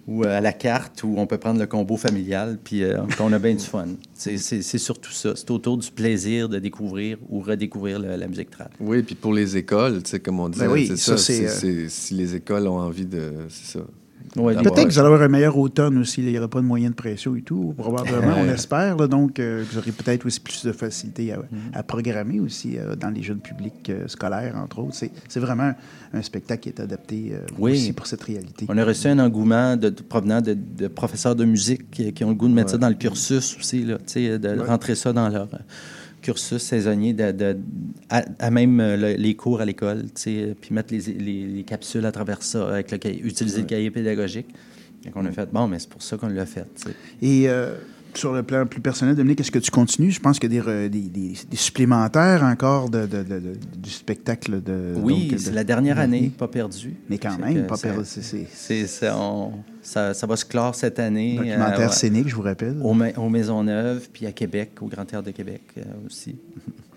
[0.07, 3.33] ou euh, à la carte où on peut prendre le combo familial, puis euh, on
[3.33, 3.87] a bien du fun.
[4.17, 5.33] C'est c'est- c'est surtout ça.
[5.35, 8.69] C'est autour du plaisir de découvrir ou redécouvrir le- la musique trad.
[8.79, 11.23] Oui, puis pour les écoles, tu sais, comme on disait, Ben oui, c'est ça, ça.
[11.23, 13.31] c'est, c'est- euh, c'est- si les écoles ont envie de.
[13.49, 13.85] C'est ça.
[14.35, 16.21] Ouais, Peut-être que vous allez avoir un meilleur automne aussi.
[16.21, 16.27] là.
[16.27, 18.97] Il n'y aura pas de moyens de pression et tout, probablement, on espère.
[18.97, 19.07] là.
[19.07, 21.39] donc, euh, vous aurez peut-être aussi plus de facilité à,
[21.73, 24.95] à programmer aussi euh, dans les jeunes publics euh, scolaires, entre autres.
[24.95, 25.73] C'est c'est vraiment
[26.13, 27.71] un spectacle qui est adapté euh, Oui.
[27.73, 28.65] aussi pour cette réalité.
[28.69, 32.23] On a reçu un engouement de, de- provenant de, de professeurs de musique qui, qui
[32.23, 34.65] ont le goût de mettre ça dans le cursus aussi, là, de Ouais.
[34.65, 35.57] rentrer ça dans leur euh,
[36.21, 37.57] cursus saisonnier, de, de-
[38.09, 41.47] à, à même euh, le- les cours à l'école, tu sais, puis mettre les, les-
[41.47, 44.47] les capsules à travers ça, avec le utiliser le cahier pédagogique.
[45.05, 46.65] Donc on a fait, bon, mais c'est pour ça qu'on l'a fait.
[47.21, 47.75] Et euh,
[48.17, 50.11] sur le plan plus personnel, Dominique, est-ce que tu continues?
[50.11, 53.39] Je pense qu'il y a des, re- des, des- des supplémentaires encore de, de- de-
[53.39, 54.61] de- du spectacle.
[54.61, 56.95] De, Oui, c'est la dernière de- année, pas perdue.
[57.09, 58.03] Mais quand même, que pas perdu.
[59.81, 61.35] ça, ça va se clore cette année.
[61.37, 62.77] Documentaire euh, scénique, je vous rappelle.
[62.83, 66.35] Au, aux Maisonneuve, puis à Québec, au Grand Théâtre de Québec euh, aussi.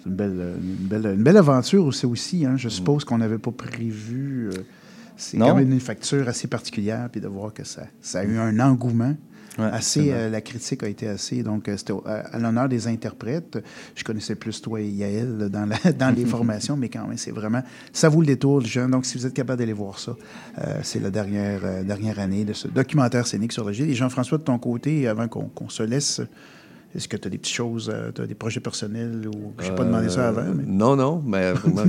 [0.03, 2.07] C'est une belle, une, belle, une belle aventure aussi.
[2.07, 2.55] aussi hein.
[2.57, 4.49] Je suppose qu'on n'avait pas prévu.
[4.53, 4.59] euh,
[5.17, 8.39] c'est quand même une facture assez particulière, puis de voir que ça, ça a eu
[8.39, 9.15] un engouement.
[9.59, 11.43] Ouais, assez, euh, la critique a été assez.
[11.43, 13.59] Donc, euh, c'était à, à l'honneur des interprètes.
[13.97, 17.19] Je connaissais plus toi et Yael là, dans, la- dans les formations, mais quand même,
[17.19, 17.63] c'est vraiment.
[17.93, 18.89] Ça vaut le détour, les gens.
[18.89, 20.15] Donc, si vous êtes capable d'aller voir ça,
[20.59, 23.91] euh, c'est la dernière, euh, dernière année de ce documentaire scénique sur le Gilles.
[23.91, 26.21] Et Jean-François, de ton côté, avant qu'on se laisse
[26.95, 29.75] Est-ce que tu as des petites choses, tu as des projets personnels ou je n'ai
[29.77, 30.55] pas demandé ça avant?
[30.55, 30.65] Mais...
[30.67, 31.85] Non, non, mais vraiment.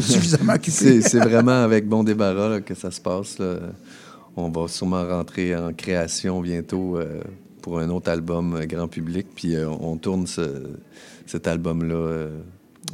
[0.00, 1.00] suffisamment occupé.
[1.02, 3.38] c'est vraiment avec Bon Débarras là, que ça se passe.
[3.38, 3.56] Là.
[4.36, 7.22] On va sûrement rentrer en création bientôt euh,
[7.62, 9.26] pour un autre album euh, grand public.
[9.34, 10.70] Puis euh, on tourne ce,
[11.26, 12.28] cet album-là,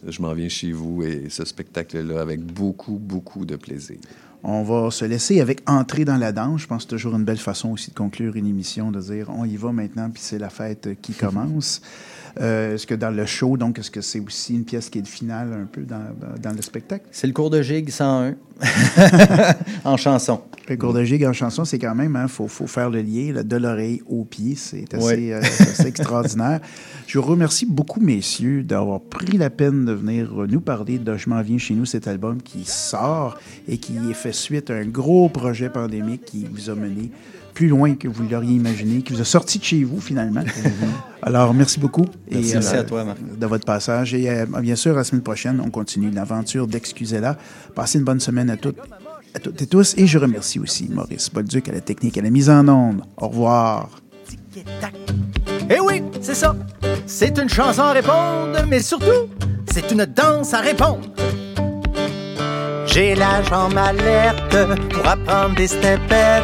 [0.06, 3.96] Je m'en viens chez vous, et ce spectacle-là avec beaucoup, beaucoup de plaisir.
[4.42, 6.62] On va se laisser avec entrer dans la danse.
[6.62, 9.28] Je pense que c'est toujours une belle façon aussi de conclure une émission, de dire
[9.30, 11.82] on y va maintenant, puis c'est la fête qui commence.
[12.40, 15.02] Euh, est-ce que dans le show, donc, est-ce que c'est aussi une pièce qui est
[15.02, 16.02] de finale un peu dans,
[16.40, 17.06] dans le spectacle?
[17.10, 18.34] C'est le cours de gigue 101
[19.84, 20.40] en chanson.
[20.68, 23.00] Le cours de gigue en chanson, c'est quand même, il hein, faut, faut, faire le
[23.02, 24.54] lien là, de l'oreille au pied.
[24.56, 26.60] C'est assez, euh, assez extraordinaire.
[27.06, 31.28] Je vous remercie beaucoup, messieurs, d'avoir pris la peine de venir nous parler de Je
[31.28, 34.86] m'en viens chez nous, cet album qui sort et qui est fait suite à un
[34.86, 37.10] gros projet pandémique qui vous a mené
[37.54, 40.42] plus loin que vous l'auriez imaginé, qui vous a sorti de chez vous finalement.
[41.22, 42.06] Alors, merci beaucoup.
[42.30, 43.18] Merci, et, merci à toi, Marc.
[43.38, 44.14] De votre passage.
[44.14, 47.36] Et euh, bien sûr, la semaine prochaine, on continue l'aventure d'Excusez-la.
[47.74, 48.78] Passez une bonne semaine à toutes,
[49.34, 49.94] à toutes et tous.
[49.98, 53.02] Et je remercie aussi Maurice Bolduc à la technique et à la mise en onde.
[53.16, 53.90] Au revoir.
[55.68, 56.56] Eh oui, c'est ça.
[57.06, 59.28] C'est une chanson à répondre, mais surtout,
[59.72, 61.00] c'est une danse à répondre.
[62.92, 64.56] J'ai la jambe alerte
[64.92, 66.42] pour apprendre des stepettes.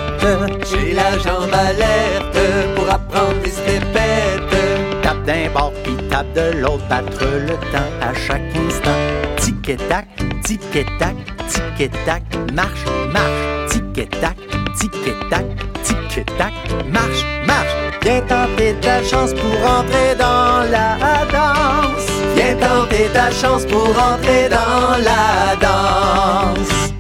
[0.70, 2.38] J'ai la jambe alerte
[2.76, 5.02] pour apprendre des stepettes.
[5.02, 8.96] Tape d'un bord puis tape de l'autre, battre le temps à chaque instant.
[9.38, 10.06] Tic et tac,
[10.44, 11.16] tic et tac,
[11.48, 12.22] tic et tac,
[12.54, 13.68] marche, marche.
[13.68, 14.36] Tic et tac,
[14.78, 15.44] tic et tac,
[15.82, 16.52] tic et tac,
[16.88, 17.74] marche, marche.
[18.02, 22.05] Viens tenter ta chance pour entrer dans la danse.
[23.12, 26.92] Ta chance pour entrer dans la danse.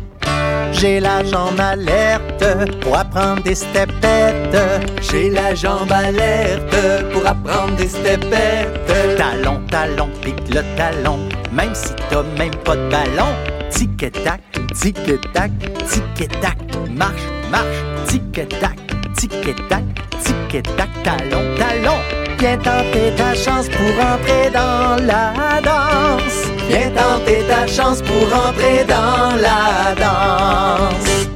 [0.72, 2.44] J'ai la jambe alerte
[2.80, 4.58] pour apprendre des stepettes.
[5.02, 6.76] J'ai la jambe alerte
[7.12, 9.16] pour apprendre des stepettes.
[9.16, 11.18] Talon, talon, pique le talon,
[11.52, 13.32] même si t'as même pas de ballon.
[13.70, 14.40] Tic et tac,
[14.74, 15.50] tic et tac,
[15.88, 16.56] tic et tac,
[16.90, 18.76] marche, marche, tic et tac,
[19.16, 19.84] tic et tac,
[20.22, 22.25] tic et tac, talon, talon.
[22.38, 26.44] Viens tenter ta chance pour entrer dans la danse.
[26.68, 31.28] Viens tenter ta chance pour entrer dans la danse.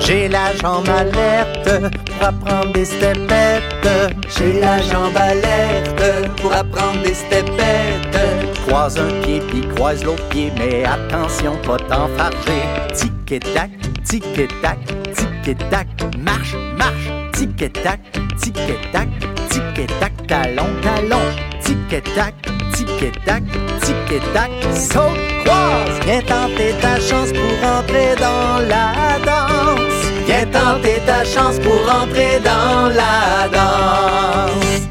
[0.00, 1.68] J'ai la jambe alerte
[2.06, 3.88] pour apprendre des stepettes.
[4.36, 8.18] J'ai la jambe alerte pour apprendre des stepettes.
[8.66, 12.62] Croise un pied puis croise l'autre pied, mais attention, pas t'enfarger.
[12.94, 13.70] Tic et tac,
[14.04, 14.78] tic et tac,
[15.14, 15.86] tic et tac,
[16.18, 17.15] marche, marche.
[17.36, 18.00] Tic et tac,
[18.40, 19.08] tic et tac,
[19.50, 21.20] tic et tac, talon, talon.
[21.60, 22.34] Tic et tac,
[22.72, 23.42] tic et tac,
[23.82, 26.00] tic et tac, saute, croise.
[26.06, 30.02] Viens tenter ta chance pour entrer dans la danse.
[30.26, 34.88] Viens tenter ta chance pour entrer dans la danse.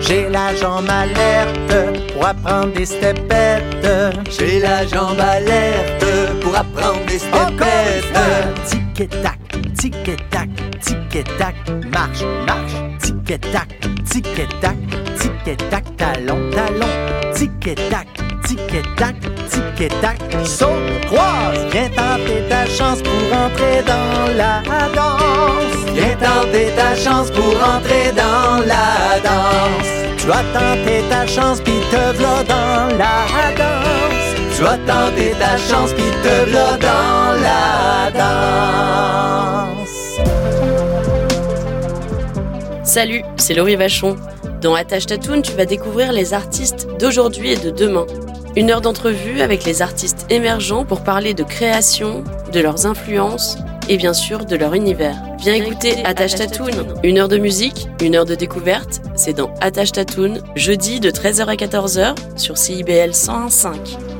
[0.00, 3.86] J'ai la jambe alerte pour apprendre des stepettes.
[4.28, 6.04] J'ai la jambe alerte
[6.40, 8.12] pour apprendre des stepettes.
[8.66, 9.38] Tic et tac,
[9.80, 10.48] tic et tac,
[10.82, 11.54] tic et tac,
[11.90, 12.76] marche, marche.
[13.00, 13.68] Tic et tac,
[14.10, 14.76] tic et tac,
[15.18, 16.86] tic et tac, talon, talon.
[17.34, 18.06] Tic et tac,
[18.44, 19.16] tic et tac,
[19.48, 20.68] tic et tac, saute,
[21.06, 21.64] croise.
[21.72, 24.60] Viens tenter ta chance pour entrer dans la
[24.94, 25.94] danse.
[25.94, 29.88] Viens tenter ta chance pour entrer dans la danse.
[30.18, 34.39] Tu vas tenter ta chance pis te v'là dans la danse.
[34.60, 38.10] Tu ta chance pis te v'là dans la
[39.72, 39.88] danse.
[42.84, 44.16] Salut, c'est Laurie Vachon.
[44.60, 48.04] Dans Attache Tatoune, tu vas découvrir les artistes d'aujourd'hui et de demain.
[48.54, 53.56] Une heure d'entrevue avec les artistes émergents pour parler de création, de leurs influences
[53.88, 55.16] et bien sûr de leur univers.
[55.38, 56.84] Viens écouter Attache Tatoune.
[57.02, 61.46] Une heure de musique, une heure de découverte, c'est dans Attache Tatoune, jeudi de 13h
[61.46, 64.19] à 14h sur CIBL 101.5.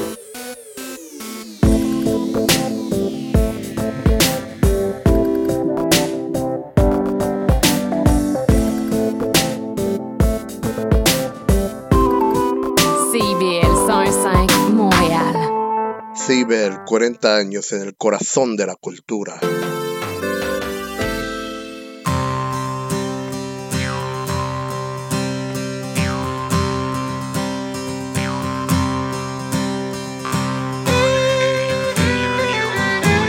[16.91, 19.39] 40 años en el corazón de la cultura.